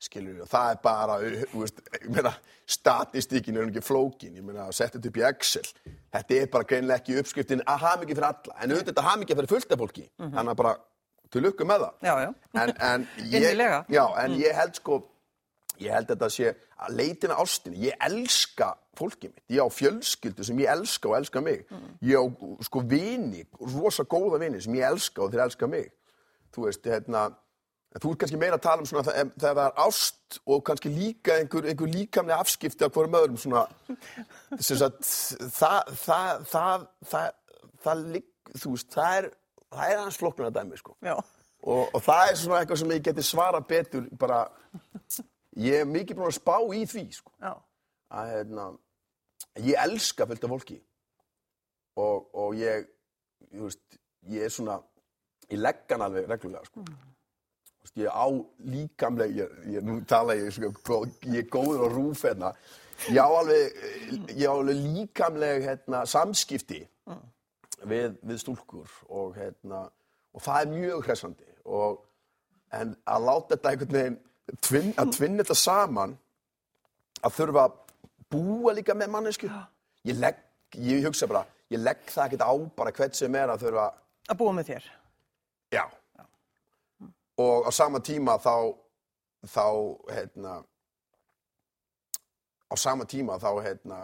skilur, 0.00 0.40
og 0.46 0.48
það 0.48 0.72
er 0.72 0.80
bara, 0.84 1.18
þú 1.50 1.64
veist, 1.64 1.82
ég 1.98 2.08
meina, 2.14 2.32
statistíkin 2.70 3.58
er 3.58 3.66
ekki 3.68 3.82
flókin, 3.84 4.36
ég 4.38 4.46
meina, 4.46 4.68
setja 4.72 4.96
þetta 4.96 5.10
upp 5.10 5.18
í 5.20 5.26
Excel, 5.28 5.66
þetta 6.14 6.38
er 6.38 6.52
bara 6.54 6.68
greinlega 6.70 7.02
ekki 7.02 7.18
uppskriftin 7.20 7.64
að 7.66 7.84
hamingja 7.84 8.16
fyrir 8.16 8.28
alla, 8.30 8.56
en 8.56 8.72
auðvitað 8.72 8.92
þetta 8.92 9.08
hamingja 9.10 9.38
fyrir 9.40 9.52
fullt 9.52 9.74
af 9.74 9.82
fólki, 9.82 10.06
þannig 10.22 10.54
að 10.54 10.60
bara, 10.62 10.74
til 11.30 11.44
lukku 11.44 11.66
með 11.68 11.84
það. 11.84 12.06
Já, 12.08 12.14
já. 12.24 12.30
En, 12.62 12.72
en 12.88 13.08
ég, 13.34 13.64
já, 13.90 14.04
en 14.24 14.38
ég 14.40 14.56
held 14.56 14.78
sko, 14.80 15.02
ég 15.80 15.94
held 15.94 16.10
að 16.10 16.14
þetta 16.14 16.30
sé 16.34 16.52
að 16.80 16.96
leitina 17.00 17.36
ástinni, 17.40 17.84
ég 17.88 18.06
elska 18.06 18.72
fólkið 18.98 19.32
mitt, 19.32 19.44
ég 19.52 19.64
á 19.64 19.68
fjölskyldu 19.72 20.46
sem 20.46 20.60
ég 20.60 20.72
elska 20.72 21.10
og 21.10 21.16
elska 21.20 21.42
mig, 21.44 21.62
ég 22.04 22.20
á 22.20 22.24
sko 22.66 22.82
vini, 22.88 23.44
rosa 23.60 24.04
góða 24.04 24.40
vini 24.42 24.60
sem 24.60 24.76
ég 24.76 24.88
elska 24.90 25.24
og 25.24 25.32
þeir 25.32 25.44
elska 25.46 25.70
mig, 25.70 25.88
þú 26.54 26.66
veist, 26.66 26.86
hérna, 26.90 27.26
þú 27.96 28.12
ert 28.12 28.22
kannski 28.22 28.40
meira 28.40 28.58
að 28.58 28.64
tala 28.68 28.84
um 28.84 28.88
svona 28.90 29.04
þegar 29.08 29.32
það 29.40 29.62
er 29.64 29.82
ást 29.86 30.40
og 30.46 30.62
kannski 30.66 30.92
líka 30.94 31.40
einhver, 31.40 31.66
einhver 31.72 31.90
líkamlega 31.90 32.38
afskipti 32.44 32.86
af 32.86 32.94
hverjum 32.94 33.18
öðrum 33.20 33.40
svona, 33.40 33.66
sagt, 34.68 35.02
það, 35.56 35.92
það, 36.04 36.46
það, 36.52 36.88
það, 37.82 38.16
þú 38.54 38.76
veist, 38.76 38.92
það 38.94 39.20
er, 39.20 39.30
það 39.74 39.92
er 39.94 40.02
hans 40.04 40.20
flokknuna 40.20 40.54
dæmi, 40.54 40.80
sko. 40.80 40.96
Já. 41.02 41.16
Og, 41.60 41.90
og 41.92 42.00
það 42.00 42.22
er 42.30 42.38
svona 42.40 42.60
eitthvað 42.62 42.80
sem 42.80 42.92
ég 42.94 43.02
geti 43.04 43.24
svara 43.26 43.60
betur 43.60 44.06
bara, 44.20 44.44
ég 45.58 45.82
er 45.82 45.88
mikið 45.88 46.18
búin 46.18 46.30
að 46.30 46.38
spá 46.38 46.56
í 46.76 46.84
því, 46.88 47.04
sko. 47.16 47.32
Að, 48.10 48.32
hérna, 48.34 48.66
ég 49.64 49.82
elska 49.84 50.26
fullt 50.26 50.46
af 50.46 50.54
fólki. 50.54 50.78
Og, 52.00 52.28
og 52.38 52.58
ég, 52.58 52.86
ég, 53.50 53.62
veist, 53.62 54.00
ég 54.30 54.46
er 54.46 54.52
svona, 54.54 54.78
ég 55.50 55.60
legg 55.60 55.86
hann 55.90 56.06
alveg 56.06 56.28
reglulega, 56.30 56.66
sko. 56.70 56.84
Þú 56.84 57.86
veist, 57.86 57.96
Ég 57.98 58.12
á 58.12 58.26
líkamleg, 58.70 59.34
ég, 59.40 59.56
ég, 59.74 59.82
nú 59.82 59.98
tala 60.08 60.36
ég, 60.38 60.52
sko, 60.54 61.02
ég 61.26 61.42
er 61.42 61.50
góður 61.50 61.86
á 61.86 61.88
rúf 61.90 62.22
hérna, 62.28 62.52
ég 63.08 63.18
á 63.18 63.26
alveg, 63.26 63.80
ég 64.36 64.44
á 64.46 64.54
alveg 64.54 64.84
líkamleg 64.84 65.64
hérna, 65.64 66.04
samskipti 66.06 66.84
við, 67.88 68.14
við 68.22 68.38
stúlkur 68.42 68.92
og, 69.08 69.34
hérna, 69.34 69.88
og 70.36 70.44
það 70.44 70.60
er 70.60 70.72
mjög 70.76 71.08
hressandi. 71.08 71.48
Og, 71.66 71.98
en 72.76 72.94
að 73.08 73.26
láta 73.26 73.56
þetta 73.56 73.72
einhvern 73.72 73.96
veginn 73.96 74.18
tvinn, 74.66 74.92
að 74.98 75.12
tvinna 75.16 75.42
þetta 75.44 75.56
saman 75.58 76.16
að 77.24 77.34
þurfa 77.38 77.64
að 77.68 77.78
búa 78.30 78.74
líka 78.76 78.94
með 78.94 79.10
mannesku 79.14 79.50
ég 80.08 80.18
legg, 80.18 80.38
ég 80.78 81.04
hugsa 81.06 81.28
bara 81.30 81.44
ég 81.70 81.82
legg 81.82 82.02
það 82.10 82.26
ekkert 82.26 82.46
á 82.46 82.52
bara 82.76 82.92
hvert 82.96 83.18
sem 83.18 83.34
er 83.34 83.52
að 83.52 83.66
þurfa 83.66 83.88
Að 84.30 84.38
búa 84.38 84.52
með 84.54 84.68
þér. 84.70 84.84
já. 85.74 85.84
Og 87.40 87.66
á 87.66 87.70
sama 87.74 87.98
tíma 88.04 88.36
þá 88.38 88.76
þá 89.48 89.64
hérna 90.12 90.58
á 92.70 92.74
sama 92.76 93.04
tíma 93.08 93.38
þá 93.42 93.50
hérna 93.64 93.98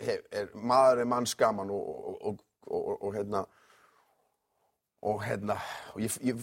hef, 0.00 0.22
er 0.32 0.48
maður 0.54 1.02
er 1.02 1.10
manns 1.10 1.34
gaman 1.36 1.70
og, 1.74 1.88
og, 1.90 2.20
og, 2.30 2.44
og, 2.70 3.02
og 3.02 3.14
hérna 3.18 3.44
og 5.00 5.22
hérna 5.24 5.56
og 5.94 6.02
ég, 6.04 6.16
ég 6.24 6.40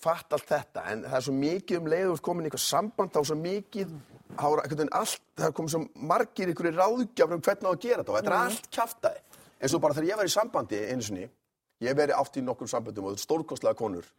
fatt 0.00 0.34
allt 0.34 0.48
þetta 0.48 0.84
en 0.90 1.04
það 1.06 1.18
er 1.18 1.24
svo 1.26 1.34
mikið 1.36 1.78
um 1.80 1.88
leiður 1.92 2.22
komin 2.24 2.46
í 2.46 2.50
eitthvað 2.50 2.64
samband 2.64 3.14
þá 3.14 3.20
svo 3.30 3.36
mikið 3.38 3.94
er 3.94 4.34
einhvern 4.34 4.80
veginn 4.80 4.96
allt, 4.98 5.22
það 5.38 5.46
er 5.46 5.54
komið 5.58 5.74
svo 5.74 5.82
margir 6.10 6.50
ykkur 6.52 6.70
ráðgjafur 6.74 7.36
um 7.36 7.44
hvernig 7.44 7.68
á 7.70 7.72
að 7.72 7.80
gera 7.84 8.02
þetta 8.02 8.12
og 8.12 8.18
þetta 8.18 8.32
er 8.32 8.38
allt 8.40 8.68
kjaftaði 8.74 9.22
eins 9.60 9.76
og 9.76 9.84
bara 9.84 9.96
þegar 9.96 10.10
ég 10.10 10.20
var 10.20 10.30
í 10.30 10.34
sambandi 10.34 10.80
einu 10.90 11.06
sinni 11.06 11.24
ég 11.24 11.90
hef 11.90 12.00
verið 12.00 12.18
átt 12.18 12.40
í 12.40 12.44
nokkur 12.44 12.70
sambandum 12.70 13.06
og 13.06 13.14
þetta 13.14 13.22
er 13.22 13.28
stórkostlega 13.28 13.78
konur 13.78 14.10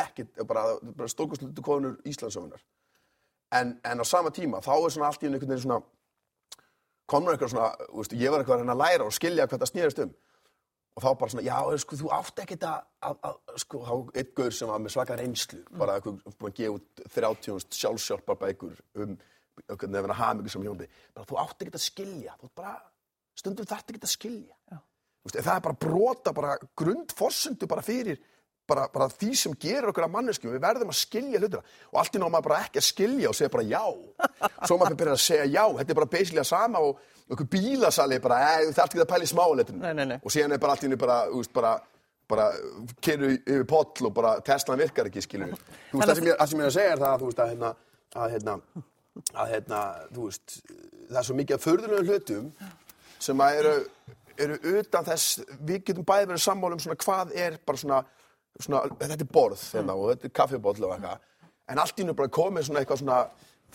ekkit, 0.00 0.42
bara, 0.46 0.66
bara 0.82 1.10
stórkostlega 1.10 1.64
konur 1.64 1.96
Íslandsöfunar 2.06 2.60
en, 3.54 3.78
en 3.84 4.02
á 4.02 4.04
sama 4.04 4.34
tíma 4.34 4.62
þá 4.64 4.74
er 4.74 4.94
svona 4.96 5.10
allt 5.10 5.22
í 5.22 5.30
einhvern 5.30 5.54
veginn 5.54 5.64
svona 5.64 5.80
komur 7.10 7.34
eitthvað 7.34 7.54
svona, 7.54 7.70
veist, 7.94 8.14
ég 8.18 8.34
var 8.34 8.42
eitthvað 8.42 8.66
að 8.66 8.82
læra 8.82 9.06
og 9.06 9.14
skilja 9.14 9.48
hvað 9.50 9.64
það 9.64 9.72
snýrist 9.72 10.02
um 10.04 10.12
og 10.96 11.04
þá 11.04 11.10
bara 11.20 11.32
svona, 11.32 11.44
já, 11.46 11.56
sko, 11.84 11.98
þú 12.00 12.12
átt 12.16 12.42
ekkert 12.44 12.66
að, 12.66 12.86
að, 13.08 13.18
að 13.28 13.58
sko, 13.62 13.82
þá 13.86 14.20
einn 14.20 14.32
gaur 14.40 14.56
sem 14.56 14.70
var 14.72 14.82
með 14.82 14.94
svaka 14.96 15.18
reynslu, 15.20 15.60
bara 15.78 15.96
eitthvað, 15.98 16.22
búin 16.40 16.50
að 16.50 16.56
gefa 16.60 16.78
út 16.78 17.04
30 17.16 17.78
sjálfsjálpar 17.80 18.40
bækur 18.40 18.80
um 18.98 19.16
eitthvað 19.66 19.92
nefna 19.92 20.16
hamingu 20.16 20.52
sem 20.52 20.64
hjóndi, 20.64 20.88
bara 21.14 21.28
þú 21.28 21.38
átt 21.42 21.62
ekkert 21.62 21.78
að 21.78 21.84
skilja, 21.84 22.36
þú 22.40 22.50
bara, 22.58 22.74
stundum 23.38 23.68
þarft 23.68 23.92
ekkert 23.92 24.08
að 24.08 24.14
skilja. 24.14 24.80
Veist, 25.20 25.36
það 25.36 25.54
er 25.54 25.64
bara 25.66 25.80
brota, 25.84 26.32
bara 26.36 26.54
grundforsendu 26.80 27.68
bara 27.68 27.84
fyrir 27.84 28.20
bara, 28.70 28.86
bara 28.94 29.10
því 29.12 29.30
sem 29.42 29.54
gerur 29.60 29.90
okkur 29.92 30.06
að 30.06 30.14
manneskjum, 30.16 30.54
við 30.54 30.64
verðum 30.64 30.92
að 30.94 31.00
skilja 31.00 31.42
hlutina. 31.42 31.62
Og 31.90 32.02
allt 32.02 32.16
í 32.16 32.22
náma 32.22 32.42
bara 32.44 32.62
ekki 32.64 32.80
að 32.80 32.88
skilja 32.88 33.30
og 33.30 33.38
segja 33.38 33.52
bara 33.52 33.66
já. 33.66 33.84
Svo 34.64 34.78
maður 34.80 35.00
byrjar 35.02 35.18
að 35.18 35.24
segja 35.26 35.48
já. 35.50 35.64
Þetta 35.80 35.94
er 35.94 36.00
bara 36.00 36.24
að 36.40 36.50
sama 36.50 36.84
og 36.86 37.00
okkur 37.30 37.46
bílasali 37.50 38.18
bara, 38.22 38.40
er 38.56 38.68
allt 38.70 38.82
ekki 38.84 39.04
að 39.04 39.10
pæla 39.12 39.26
í 39.26 39.30
smáleitinu 39.30 40.18
og 40.18 40.32
síðan 40.34 40.56
er 40.56 40.62
bara 40.62 40.74
allt 40.74 40.84
í 40.84 40.88
henni 40.88 40.98
bara, 40.98 41.18
þú 41.30 41.42
veist, 41.42 41.52
bara 41.54 41.74
bara 42.30 42.46
kerur 43.02 43.32
yfir 43.34 43.66
poll 43.68 44.06
og 44.08 44.14
bara 44.14 44.36
Teslan 44.46 44.78
virkar 44.80 45.10
ekki, 45.10 45.22
skilur 45.24 45.50
við. 45.50 45.64
Þú 45.90 46.00
veist, 46.00 46.10
það 46.10 46.20
sem 46.20 46.28
ég, 46.28 46.44
sem 46.52 46.60
ég 46.60 46.64
er 46.64 46.70
að 46.70 46.76
segja 46.76 46.92
er 46.92 47.02
það 47.02 47.14
að, 47.14 47.22
þú 47.22 47.30
veist, 47.30 47.42
að 47.42 47.52
hérna, 47.52 47.70
að 48.14 48.34
hérna, 48.34 48.54
að 49.34 49.54
hérna, 49.54 49.80
þú 50.14 50.26
veist, 50.28 50.56
það 51.08 51.20
er 51.22 51.28
svo 51.28 51.38
mikið 51.40 51.56
af 51.56 51.66
förðunum 51.66 52.10
hlutum 52.12 52.46
sem 53.20 53.44
að 53.44 53.60
eru, 53.60 53.74
eru 54.46 54.58
utan 54.80 55.08
þess, 55.10 55.42
við 55.58 55.84
getum 55.90 56.06
bæði 56.08 56.30
verið 56.30 56.44
sammála 56.46 56.78
um 56.78 56.84
svona 56.84 57.00
hvað 57.04 57.34
er 57.46 57.58
bara 57.66 57.82
svona, 57.82 58.00
svona 58.58 58.82
þetta 58.98 59.24
er 59.24 59.32
borð 59.32 59.62
hérna 59.74 59.96
og 59.96 60.12
þetta 60.12 60.28
er 60.28 60.36
kaffibóll 60.40 60.76
og 60.88 60.94
eitthvað, 60.96 61.24
en 61.70 61.82
allt 61.84 61.98
í 61.98 62.04
hennu 62.04 62.16
bara 62.18 62.34
komið 62.40 62.68
svona 62.68 62.82
eitthvað 62.82 63.02
svona 63.02 63.20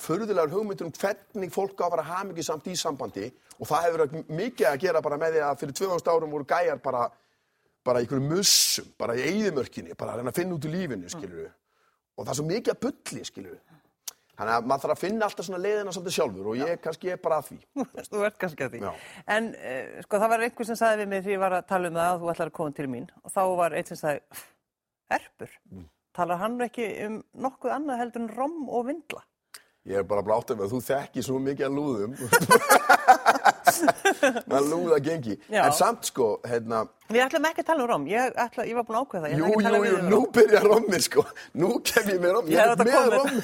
förðulegar 0.05 0.51
hugmyndur 0.51 0.89
um 0.89 0.95
hvernig 0.95 1.53
fólk 1.55 1.79
á 1.79 1.87
að 1.87 1.93
vera 1.95 2.07
hamingið 2.09 2.49
samt 2.49 2.65
í 2.67 2.75
sambandi 2.75 3.29
og 3.55 3.69
það 3.69 3.85
hefur 3.85 4.17
mikið 4.27 4.67
að 4.71 4.81
gera 4.83 5.03
bara 5.05 5.19
með 5.21 5.37
því 5.37 5.45
að 5.47 5.61
fyrir 5.61 5.77
2000 5.79 6.11
árum 6.11 6.35
voru 6.35 6.47
gæjar 6.49 6.81
bara 6.83 7.05
bara 7.85 8.01
í 8.01 8.05
einhverju 8.05 8.25
mussum, 8.25 8.89
bara 8.97 9.15
í 9.17 9.23
eigðumörkinni, 9.29 9.95
bara 9.97 10.15
að 10.15 10.21
reyna 10.21 10.33
að 10.33 10.39
finna 10.39 10.57
út 10.57 10.65
úr 10.65 10.73
lífinu, 10.73 11.09
skilur 11.11 11.41
við. 11.43 11.51
Og 12.15 12.23
það 12.23 12.31
er 12.31 12.37
svo 12.39 12.45
mikið 12.49 12.73
að 12.73 12.79
bulli, 12.85 13.25
skilur 13.27 13.53
við. 13.53 13.75
Þannig 14.35 14.51
að 14.55 14.65
maður 14.67 14.83
þarf 14.83 14.93
að 14.95 15.03
finna 15.03 15.27
alltaf 15.29 15.47
svona 15.47 15.59
leiðina 15.63 15.91
svolítið 15.95 16.15
sjálfur 16.15 16.47
og 16.51 16.57
ég 16.59 16.79
kannski 16.83 17.11
er 17.13 17.19
bara 17.23 17.37
að 17.39 17.51
því. 17.51 17.59
Þú 18.09 18.23
ert 18.27 18.39
kannski 18.41 18.65
að 18.65 18.73
því. 18.73 18.81
Já. 18.83 19.05
En 19.35 19.47
uh, 19.53 20.01
sko 20.03 20.19
það 20.23 20.33
var 20.33 20.43
einhver 20.47 20.67
sem 20.67 20.79
sagði 20.79 21.03
við 21.03 21.11
mig 21.13 21.21
þegar 21.23 21.35
ég 21.35 21.43
var 21.45 21.55
að 21.55 21.69
tala 21.69 21.91
um 21.91 21.99
það 21.99 22.09
að 22.09 22.19
þú 22.23 22.31
ætlar 22.33 22.51
að 22.51 22.57
koma 22.57 22.75
til 22.75 22.87
mín 22.91 23.07
og 23.21 23.35
þá 23.35 23.41
var 23.61 23.77
einn 23.77 23.87
sem 23.87 24.01
sagði, 24.01 24.41
erpur, 25.11 25.49
Mm. 25.71 25.85
talar 26.13 26.37
hann 26.39 26.59
ekki 26.61 26.85
um 27.05 27.23
nokkuð 27.35 27.71
annað 27.75 27.97
heldur 28.03 28.21
en 28.21 28.29
rom 28.37 28.69
og 28.69 28.85
vindla? 28.87 29.23
Ég 29.85 29.99
er 29.99 30.03
bara 30.03 30.23
bláttur 30.25 30.55
með 30.57 30.65
að 30.65 30.71
þú 30.73 30.79
þekki 30.81 31.21
svo 31.23 31.37
mikið 31.39 31.65
að 31.69 31.75
lúðum. 31.77 32.13
maður 34.49 34.67
lúða 34.71 34.97
gengi. 35.05 35.35
Já. 35.51 35.65
En 35.67 35.73
samt 35.77 36.07
sko, 36.09 36.27
hérna, 36.47 36.85
Við 37.11 37.21
ætlum 37.21 37.45
ekki 37.49 37.61
að 37.61 37.67
tala 37.69 37.83
um 37.85 37.89
rom, 37.91 38.05
ég, 38.09 38.31
ætla, 38.41 38.65
ég 38.65 38.73
var 38.79 38.85
búin 38.87 38.97
að 38.97 39.05
ákveða 39.05 39.29
það. 39.29 39.35
Jú, 39.37 39.45
jú, 39.45 39.81
við 39.83 39.89
jú, 39.91 39.97
um 39.99 40.07
nú 40.09 40.19
rom. 40.23 40.27
byrjar 40.37 40.65
rommið 40.71 41.03
sko. 41.05 41.25
Nú 41.61 41.69
kem 41.85 42.09
ég 42.15 42.19
með 42.23 42.33
rom, 42.37 42.47
Ég 42.49 42.57
ég 42.57 42.61
er 42.65 42.83
með 42.89 43.09
rom. 43.13 43.35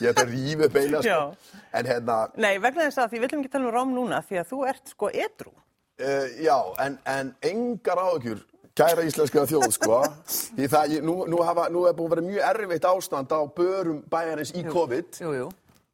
Ég 0.00 0.12
ætla 0.14 0.24
að 0.24 0.32
rífa 0.34 0.68
upp 0.70 0.78
eina 0.80 1.02
sko. 1.04 1.58
En 1.80 1.90
hérna, 1.92 2.16
Nei, 2.40 2.54
vegna 2.64 2.86
þess 2.88 3.02
að 3.04 3.10
því 3.12 3.18
við 3.20 3.28
ætlum 3.28 3.42
ekki 3.44 3.50
að 3.52 3.56
tala 3.58 3.68
um 3.68 3.74
rom 3.76 3.92
núna 3.98 4.22
því 4.24 4.40
að 4.40 4.48
þú 4.54 4.62
ert 4.72 4.94
sko 4.94 5.10
edru. 5.12 5.52
Uh, 6.00 6.28
já, 6.40 6.56
en, 6.86 6.96
en 7.04 7.34
engar 7.44 8.00
áhugjur, 8.00 8.40
kæra 8.80 9.04
íslenska 9.06 9.44
þjóð, 9.50 9.66
sko. 9.76 9.98
Því 10.56 10.68
það, 10.72 10.94
nú, 11.06 11.14
nú, 11.30 11.40
hafa, 11.46 11.68
nú 11.72 11.84
er 11.88 11.96
búin 11.98 12.08
að 12.10 12.14
vera 12.16 12.26
mjög 12.28 12.46
erfitt 12.50 12.88
ástand 12.90 13.34
á 13.36 13.40
börum 13.56 14.00
bæjarins 14.10 14.54
í 14.56 14.64
COVID. 14.66 15.20
Jú, 15.24 15.32
jú. 15.36 15.48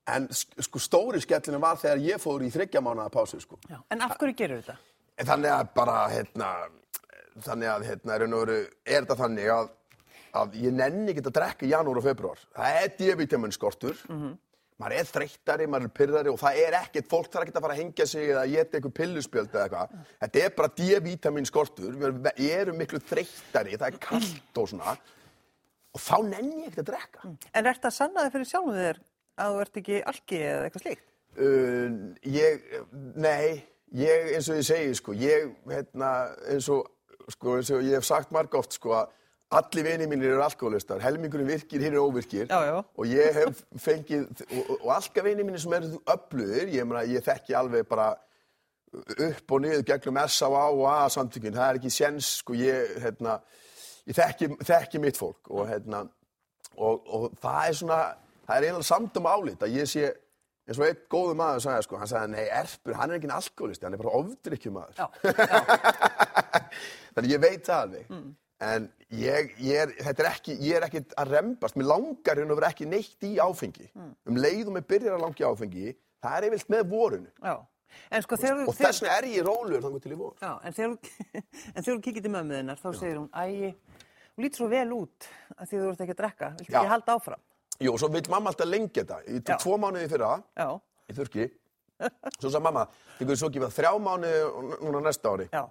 En 0.07 0.29
sk- 0.31 0.62
sko 0.62 0.79
stóri 0.79 1.18
skellinu 1.25 1.59
var 1.62 1.81
þegar 1.83 2.03
ég 2.05 2.22
fór 2.22 2.44
í 2.46 2.51
þryggja 2.55 2.83
mánuða 2.87 3.11
pásu, 3.11 3.40
sko. 3.42 3.59
Já. 3.66 3.81
En 3.90 4.05
af 4.07 4.14
hverju 4.20 4.37
gerur 4.38 4.62
þetta? 4.62 4.79
Þannig 5.27 5.51
að 5.57 5.72
bara, 5.75 5.96
hérna, 6.12 6.51
þannig 7.42 7.70
að, 7.72 7.87
hérna, 7.90 8.18
veru, 8.37 8.59
er 8.87 9.01
þetta 9.03 9.16
þannig 9.18 9.51
að, 9.57 9.70
að 10.37 10.57
ég 10.62 10.75
nenni 10.77 11.11
ekki 11.14 11.25
að 11.25 11.35
drekka 11.40 11.66
í 11.66 11.72
janúar 11.72 11.99
og 12.03 12.05
februar. 12.07 12.42
Það 12.55 12.79
er 12.85 12.92
D-vitamin 13.01 13.55
skortur. 13.57 13.96
Maður 14.77 14.99
er 15.01 15.07
þreyttari, 15.09 15.67
maður 15.73 15.87
er 15.89 15.93
pyrrari 15.97 16.29
og 16.29 16.39
það 16.43 16.59
er 16.61 16.75
ekkert, 16.83 17.07
fólk 17.09 17.31
þarf 17.33 17.47
ekkert 17.47 17.59
að 17.59 17.65
fara 17.65 17.75
að 17.77 17.79
hengja 17.81 18.07
sig 18.11 18.27
eða 18.29 18.43
geta 18.51 18.77
eitthvað 18.77 18.95
pilluspjöld 18.99 19.55
eða 19.55 19.62
eitthvað. 19.65 19.95
Þetta 20.21 20.43
er 20.45 20.51
bara 20.59 20.73
D-vitamin 20.81 21.49
skortur, 21.49 21.95
við 21.97 22.43
erum- 22.51 22.77
miklu 22.77 23.01
þreyttari, 23.01 23.79
það 23.81 23.87
er 23.89 23.97
kallt 24.05 24.61
og 24.61 24.69
svona. 24.69 24.97
Og 25.97 26.03
þá 26.05 26.17
nenni 26.29 26.67
ég 26.67 26.69
ekkert 26.75 26.83
að 26.85 26.91
drekka. 26.91 27.31
En 27.57 27.67
ert 27.73 27.89
að 27.89 27.95
sanna 27.97 28.27
þig 28.27 28.35
fyrir 28.37 28.51
sjálfum 28.51 28.77
þér 28.77 29.01
að 29.39 29.55
þú 29.55 29.61
ert 29.65 29.81
ekki 29.81 30.03
algi 30.12 30.41
eða 30.51 30.67
eitthvað 30.69 30.85
slíkt? 30.85 31.07
Uh, 31.37 31.97
ég, 32.37 32.69
nei, 33.17 33.65
ég 33.97 34.31
eins 34.37 34.51
og 34.53 34.61
ég 34.61 34.69
segi 34.69 34.95
sko, 35.01 35.12
ég 35.17 35.51
hérna 35.73 36.12
eins 36.53 36.69
og, 36.73 36.85
sko, 37.33 37.57
eins 37.57 37.73
og 37.73 37.81
ég 37.85 37.97
hef 37.97 38.05
sagt 38.09 38.33
marga 38.33 38.61
oft 38.61 38.77
sko 38.77 38.93
að 39.01 39.11
allir 39.55 39.87
vinið 39.87 40.11
mínir 40.11 40.33
eru 40.33 40.43
alkoholistar, 40.43 41.01
helmingurinn 41.05 41.47
virkir, 41.49 41.83
hinn 41.85 41.95
er 41.95 42.03
óvirkir 42.03 42.49
Já, 42.51 42.59
já. 42.67 42.77
og 42.83 43.07
ég 43.07 43.37
hef 43.37 43.63
fengið, 43.79 44.25
og, 44.51 44.71
og, 44.81 44.89
alltaf 44.97 45.23
vinið 45.23 45.47
mínir 45.47 45.63
sem 45.63 45.77
eru 45.77 46.01
öflugir, 46.15 46.73
ég 46.75 46.95
ég 47.13 47.27
þekki 47.27 47.55
alveg 47.55 47.87
bara 47.87 48.15
upp 48.97 49.53
og 49.53 49.63
niður 49.63 49.85
gegnum 49.87 50.19
S.A.A. 50.25 50.67
og 50.73 50.85
A 50.91 51.09
samtökin, 51.13 51.55
það 51.55 51.69
er 51.69 51.79
ekki 51.81 51.93
séns 51.95 52.31
sko, 52.41 52.57
ég, 52.59 52.97
hérna, 53.03 53.39
ég 54.09 54.17
þekki, 54.17 54.49
þekki 54.67 55.03
mitt 55.03 55.19
fólk 55.21 55.51
og 55.51 55.69
hérna, 55.71 56.07
og, 56.77 57.03
og 57.07 57.37
það 57.43 57.61
er 57.69 57.77
svona, 57.81 57.99
það 58.49 58.57
er 58.57 58.69
einlega 58.71 58.89
samt 58.89 59.21
um 59.21 59.29
álit 59.31 59.63
að 59.63 59.77
ég 59.79 59.91
sé, 59.91 60.11
eins 60.67 60.81
og 60.81 60.89
einn 60.89 61.05
góðu 61.13 61.37
maður 61.39 61.63
sagði, 61.69 61.87
sko, 61.87 62.01
hann 62.01 62.11
sagði, 62.11 62.33
nei, 62.35 62.49
Erpur, 62.51 62.97
hann 62.99 63.13
er 63.13 63.21
ekki 63.21 63.31
alkoholisti, 63.37 63.87
hann 63.87 63.95
er 63.95 64.03
bara 64.03 64.17
ofdrykkjumaður. 64.19 64.99
Já, 64.99 65.07
já. 65.23 65.37
Þannig 67.17 67.33
ég 67.33 67.43
veit 67.47 67.63
það 67.69 67.85
alveg. 67.85 68.11
En 68.64 68.87
ég, 69.12 69.51
ég, 69.61 69.77
er, 69.83 69.90
þetta 70.01 70.23
er 70.25 70.29
ekki, 70.31 70.55
ég 70.64 70.77
er 70.79 70.85
ekki 70.87 71.03
að 71.21 71.33
rembast, 71.35 71.77
mér 71.77 71.90
langar 71.90 72.38
hérna 72.40 72.55
að 72.55 72.61
vera 72.62 72.71
ekki 72.73 72.87
neitt 72.88 73.27
í 73.29 73.35
áfengi. 73.42 73.90
Um 74.25 74.38
leið 74.40 74.71
og 74.71 74.77
mér 74.79 74.87
byrjar 74.88 75.16
að 75.19 75.25
langja 75.27 75.51
áfengi, 75.51 75.90
það 76.25 76.37
er 76.38 76.47
yfirlt 76.49 76.71
með 76.73 76.87
vorunu. 76.92 77.33
já. 77.45 77.57
Sko 78.21 78.37
þú... 78.37 78.49
Og 78.69 78.75
þess 78.77 79.01
vegna 79.05 79.14
er 79.19 79.27
ég 79.31 79.45
rólegur 79.47 79.85
þannig 79.85 80.03
til 80.05 80.12
í 80.12 80.16
vor. 80.21 80.33
Já, 80.42 80.51
en 80.69 80.75
þegar, 80.77 80.97
þú- 81.87 82.01
kíkir 82.05 82.25
til 82.25 82.33
mömmu 82.33 82.57
þinnar, 82.59 82.81
þá 82.81 82.88
segir 82.99 83.21
hún, 83.21 83.29
æ, 83.33 83.71
þú 84.37 84.45
lítur 84.45 84.61
svo 84.61 84.69
vel 84.73 84.88
út 84.97 85.29
að 85.57 85.71
því 85.71 85.79
þú 85.83 85.92
ert 85.92 86.03
ekki 86.05 86.14
að 86.16 86.21
drekka, 86.23 86.51
viltu 86.59 86.73
Já. 86.75 86.81
ekki 86.81 86.90
halda 86.92 87.14
áfram? 87.21 87.45
Jú, 87.81 87.92
og 87.95 88.01
svo 88.03 88.11
vil 88.12 88.25
mamma 88.33 88.53
alltaf 88.53 88.69
lengja 88.69 89.05
þetta. 89.05 89.21
Ég 89.29 89.38
Já. 89.40 89.47
tók 89.53 89.62
tvo 89.64 89.79
mánuði 89.81 90.11
fyrir 90.12 90.27
það, 90.27 90.45
Já, 90.61 90.69
í 91.07 91.16
þurki. 91.21 91.47
Svo 92.40 92.51
sagði 92.51 92.64
mamma, 92.66 92.83
þið 93.16 93.29
guður 93.31 93.38
svo 93.40 93.49
ekki 93.53 93.62
með 93.64 93.77
þrjá 93.79 93.92
mánuði 94.05 94.40
núna 94.85 95.01
næsta 95.07 95.33
ári. 95.33 95.47
já, 95.53 95.62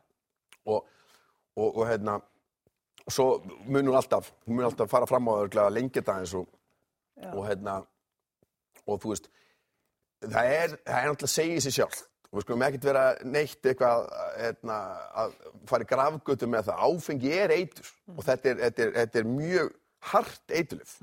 og, 0.65 0.87
og, 1.53 1.67
og 1.69 1.83
hérna 1.91 2.15
svo 3.11 3.27
mun 3.67 3.85
hún 3.87 3.97
alltaf 3.99 4.31
hún 4.47 4.59
mun 4.59 4.67
alltaf 4.69 4.89
fara 4.89 5.09
fram 5.09 5.29
á 5.29 5.33
það 5.45 5.61
að 5.65 5.75
lengja 5.77 6.01
þetta 6.01 6.17
eins 6.21 6.35
og, 6.39 6.47
og 7.31 7.41
hérna 7.45 7.79
og 8.85 9.01
þú 9.01 9.13
veist 9.13 9.29
það 10.25 10.51
er, 10.51 10.75
það 10.85 10.99
er 10.99 11.09
náttúrulega 11.11 11.29
að 11.29 11.35
segja 11.35 11.65
sér 11.65 11.75
sjálf 11.79 12.03
og 12.35 12.39
við 12.39 12.45
skulum 12.45 12.63
ekkert 12.65 12.87
vera 12.89 13.03
neitt 13.23 13.67
eitthvað 13.69 14.07
hérna, 14.35 14.77
að 15.23 15.35
fara 15.69 15.85
í 15.85 15.87
grafgötu 15.87 16.49
með 16.51 16.65
það. 16.67 16.81
Áfengi 16.89 17.31
er 17.31 17.53
eitur 17.55 17.91
og 18.11 18.25
þetta 18.27 18.49
er, 18.51 18.57
þetta 18.65 18.83
er, 18.83 18.91
þetta 18.97 19.21
er 19.21 19.29
mjög 19.29 19.69
hart 20.11 20.55
eiturlif 20.59 20.97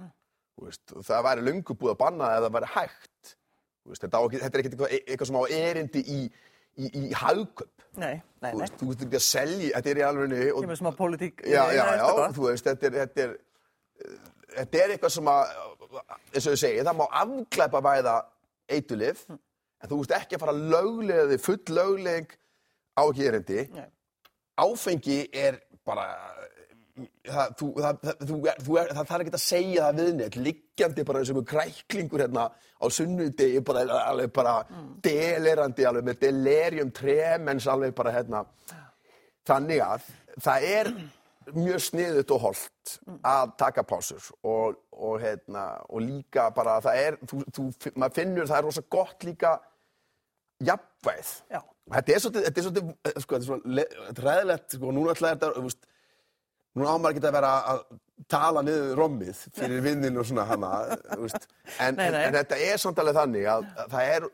og 0.61 1.07
það 1.09 1.25
væri 1.27 1.47
löngu 1.47 1.77
búið 1.79 1.95
að 1.95 2.01
banna 2.03 2.29
það 2.29 2.37
ef 2.37 2.45
það 2.45 2.57
væri 2.59 2.71
hægt. 2.75 3.33
Veist, 3.83 4.05
þetta, 4.05 4.21
á 4.21 4.23
þetta 4.29 4.45
er 4.45 4.62
ekkert 4.62 4.75
eitthvað, 4.77 4.93
eitthvað 5.01 5.31
sem 5.31 5.41
á 5.41 5.45
erindi 5.57 6.03
í, 6.05 6.19
í, 6.79 6.89
í 7.03 7.13
hagköp 7.13 7.87
nei, 8.01 8.21
nei, 8.41 8.51
þú 8.53 8.57
nei. 8.57 8.61
veist, 8.63 8.77
þú 8.81 8.89
veist 8.91 9.03
ekki 9.07 9.19
að 9.21 9.25
selja, 9.27 9.71
þetta 9.77 9.91
er 9.93 10.01
í 10.01 10.05
alvegni 10.09 10.43
og, 10.53 10.61
Kemur 10.65 10.79
smá 10.81 10.91
pólitík. 10.97 11.43
já, 11.45 11.63
já, 11.77 11.85
já, 11.99 12.29
þú 12.37 12.47
veist, 12.49 12.69
þetta 12.71 12.89
er, 12.89 12.99
þetta 13.03 13.25
er 13.27 13.35
eh, 13.37 14.19
þetta 14.57 14.83
er 14.85 14.95
eitthvað 14.97 15.15
sem 15.17 15.33
að 15.33 15.57
eins 16.33 16.47
og 16.47 16.55
ég 16.57 16.63
segi, 16.63 16.85
það 16.87 17.01
má 17.03 17.07
afglæpa 17.23 17.83
væða 17.85 18.15
eitulif, 18.73 19.27
Hm. 19.29 19.39
en 19.83 19.91
þú 19.91 19.99
veist 20.01 20.15
ekki 20.17 20.37
að 20.39 20.45
fara 20.47 20.57
þig, 21.35 21.43
full 21.45 21.77
lögleg 21.77 22.37
á 22.97 23.03
ekki 23.09 23.29
erindi 23.29 23.61
Nei. 23.73 23.87
áfengi 24.63 25.19
er 25.33 25.61
bara 25.85 26.07
það, 26.99 27.55
þú, 27.59 27.69
það, 27.79 28.03
þú, 28.21 28.37
þú 28.67 28.77
er, 28.81 28.93
það 28.93 29.09
þarf 29.11 29.25
ekki 29.25 29.33
að 29.33 29.45
segja 29.45 29.87
það 29.87 30.01
við 30.01 30.13
neitt. 30.19 30.37
Liggjandi 30.49 31.07
bara 31.09 31.23
eins 31.23 31.33
og 31.33 31.49
kræklingur 31.49 32.25
hérna 32.25 32.45
á 32.53 32.87
sunnudegi 32.93 33.65
bara, 33.67 33.87
alveg 34.11 34.35
bara 34.35 34.55
delerandi 35.05 35.89
alveg 35.89 36.07
með 36.09 36.21
delerium 36.27 36.93
tremens 36.95 37.69
alveg 37.71 37.97
bara 37.97 38.15
hérna. 38.19 38.45
Þannig 39.49 39.83
að 39.83 40.07
það 40.43 40.69
er 40.69 40.95
mjög 41.53 41.83
sniðut 41.83 42.33
og 42.37 42.45
holdt 42.47 42.95
að 43.27 43.57
taka 43.59 43.83
pásur 43.89 44.29
og, 44.47 44.77
og, 44.95 45.17
hérna, 45.23 45.65
og 45.91 46.05
líka 46.05 46.47
bara 46.55 46.79
það 46.85 47.01
er, 47.01 47.19
þú, 47.27 47.43
þú, 47.51 47.65
maður 47.97 48.19
finnur 48.21 48.51
það 48.51 48.61
er 48.61 48.67
rosa 48.69 48.85
gott 48.95 49.27
líka 49.27 49.57
jafnvæð 50.63 51.33
Já. 51.51 51.63
Þetta 51.93 52.15
er 52.15 52.23
svolítið, 52.23 52.91
sko, 53.25 53.39
ræðilegt, 54.23 54.77
sko, 54.77 54.93
núna 54.95 55.17
ætlaði 55.17 55.41
þetta, 55.41 55.89
núna 56.77 56.95
ámar 56.97 57.13
ekki 57.13 57.25
að 57.27 57.37
vera 57.37 57.53
að 57.73 57.83
tala 58.33 58.63
niður 58.65 58.95
rommið 58.97 59.41
fyrir 59.57 59.83
vinnin 59.85 60.19
og 60.21 60.27
svona 60.29 60.47
hana, 60.49 60.73
veist, 61.21 61.49
en, 61.79 61.97
Nei, 61.99 62.07
en, 62.07 62.15
nei. 62.15 62.25
en 62.29 62.37
þetta 62.39 62.61
er 62.69 62.81
samt 62.81 63.01
alveg 63.03 63.19
þannig 63.19 63.49
að, 63.51 63.67
að 63.83 63.95
það 63.97 64.13
er 64.17 64.29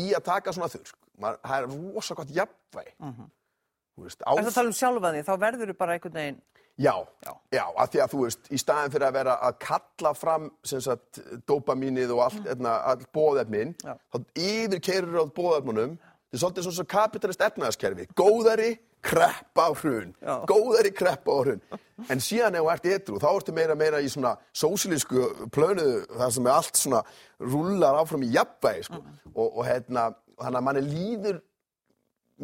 í 0.00 0.06
að 0.16 0.24
taka 0.26 0.54
svona 0.56 0.70
þurrk, 0.72 0.98
maður, 1.22 1.42
það 1.46 1.56
er 1.58 1.68
rosa 1.94 2.16
gott 2.18 2.34
jafnvæg. 2.36 2.90
Þú 3.00 4.06
veist, 4.06 4.22
á, 4.24 4.30
Ef 4.34 4.46
það 4.48 4.56
tala 4.58 4.72
um 4.72 4.76
sjálfa 4.80 5.12
því, 5.14 5.22
þá 5.28 5.32
verður 5.46 5.72
þú 5.72 5.76
bara 5.80 5.96
einhvern 5.96 6.18
veginn, 6.20 6.38
já, 6.80 6.94
Já. 7.26 7.32
já, 7.52 7.64
af 7.76 7.90
því 7.92 8.02
að 8.04 8.12
þú 8.14 8.20
veist, 8.24 8.46
í 8.50 8.60
staðin 8.60 8.94
fyrir 8.94 9.08
að 9.08 9.16
vera 9.18 9.38
að 9.48 9.58
kalla 9.66 10.12
fram 10.16 10.46
sem 10.64 10.84
sagt, 10.84 11.20
dopamínið 11.50 12.14
og 12.16 12.22
allt, 12.26 12.46
mm. 12.46 12.70
all 12.70 13.08
bóðefnin, 13.16 13.74
þá 13.82 14.20
yfirkeirur 14.46 15.20
á 15.20 15.24
bóðefnunum, 15.36 15.98
þetta 16.30 16.60
er 16.60 16.64
svolítið 16.64 16.66
svona 16.76 16.90
kapitalist 16.94 17.42
efnaðaskerfi, 17.42 18.06
góðari, 18.18 18.70
kreppa 19.02 19.66
á 19.66 19.70
hrun, 19.74 20.14
Já. 20.20 20.34
góðari 20.46 20.92
kreppa 20.94 21.34
á 21.34 21.38
hrun. 21.42 21.62
En 22.08 22.22
síðan 22.22 22.58
ef 22.58 22.64
þú 22.64 22.72
ert 22.72 22.88
ytrú, 22.94 23.20
þá 23.20 23.28
ertu 23.32 23.54
meira 23.56 23.76
meira 23.78 24.00
í 24.00 24.10
svona 24.12 24.36
sósilísku 24.52 25.48
plönuðu, 25.54 26.04
þar 26.20 26.34
sem 26.36 26.46
er 26.46 26.52
allt 26.54 26.80
svona 26.80 27.00
rullar 27.40 27.98
áfram 28.02 28.26
í 28.26 28.30
jafnvægi, 28.34 28.86
sko. 28.86 29.00
Og, 29.34 29.48
og 29.48 29.64
hérna, 29.66 30.10
þannig 30.40 30.60
að 30.60 30.66
manni 30.68 30.84
líður 30.86 31.40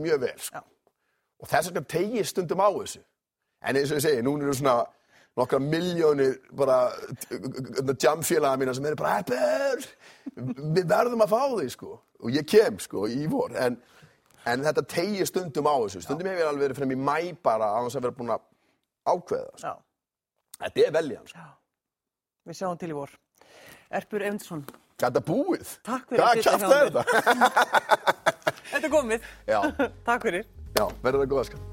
mjög 0.02 0.24
vel, 0.26 0.34
sko. 0.48 0.58
Já. 0.58 0.66
Og 1.36 1.52
þess 1.52 1.70
vegna 1.70 1.86
tegir 1.92 2.26
stundum 2.26 2.64
á 2.64 2.68
þessu. 2.72 3.04
En 3.66 3.76
eins 3.76 3.92
og 3.92 4.00
ég 4.00 4.06
segi, 4.06 4.24
núna 4.24 4.46
eru 4.46 4.56
svona 4.56 4.76
nokkra 5.36 5.60
miljónir 5.60 6.38
bara 6.56 6.90
jamfélaga 8.00 8.56
mína 8.56 8.74
sem 8.74 8.86
eru 8.88 8.96
bara 8.96 9.20
við 10.36 10.86
verðum 10.88 11.24
að 11.24 11.32
fá 11.32 11.42
því 11.52 11.68
sko. 11.74 11.98
Og 12.26 12.34
ég 12.34 12.46
kem 12.50 12.80
sko 12.82 13.04
í 13.06 13.26
vor. 13.30 13.54
En, 13.54 13.76
en 14.50 14.64
þetta 14.66 14.82
tegir 14.90 15.28
stundum 15.30 15.68
á 15.70 15.74
þessu. 15.84 16.02
Stundum 16.02 16.30
hef 16.30 16.40
ég 16.40 16.48
alveg 16.48 16.66
verið 16.66 16.80
frem 16.80 16.94
í 16.96 16.98
mæ 16.98 17.18
bara 17.46 17.70
að 17.70 17.84
hans 17.84 17.98
að 17.98 18.08
vera 18.08 18.16
búin 18.18 18.34
að 18.34 18.48
ákveða. 19.06 19.52
Sko. 19.62 19.76
Þetta 20.56 20.86
er 20.86 20.96
veljan 20.96 21.30
sko. 21.30 21.46
við 22.46 22.58
sjáum 22.58 22.80
til 22.80 22.90
í 22.90 22.96
vor. 22.96 23.14
Erpur 23.94 24.24
Evendsson, 24.24 24.64
Þetta 24.96 25.20
búið. 25.28 25.72
Takk 25.84 26.06
fyrir 26.08 26.24
að 26.24 26.38
Hvað 26.40 26.46
hjá 26.46 26.68
er 26.72 26.90
þetta? 26.90 27.02
þetta 28.72 28.82
er 28.82 28.92
komið. 28.96 29.30
Takk 30.08 30.28
fyrir. 30.30 30.52
verður 31.04 31.26
það 31.26 31.32
góða 31.34 31.48
sko. 31.50 31.64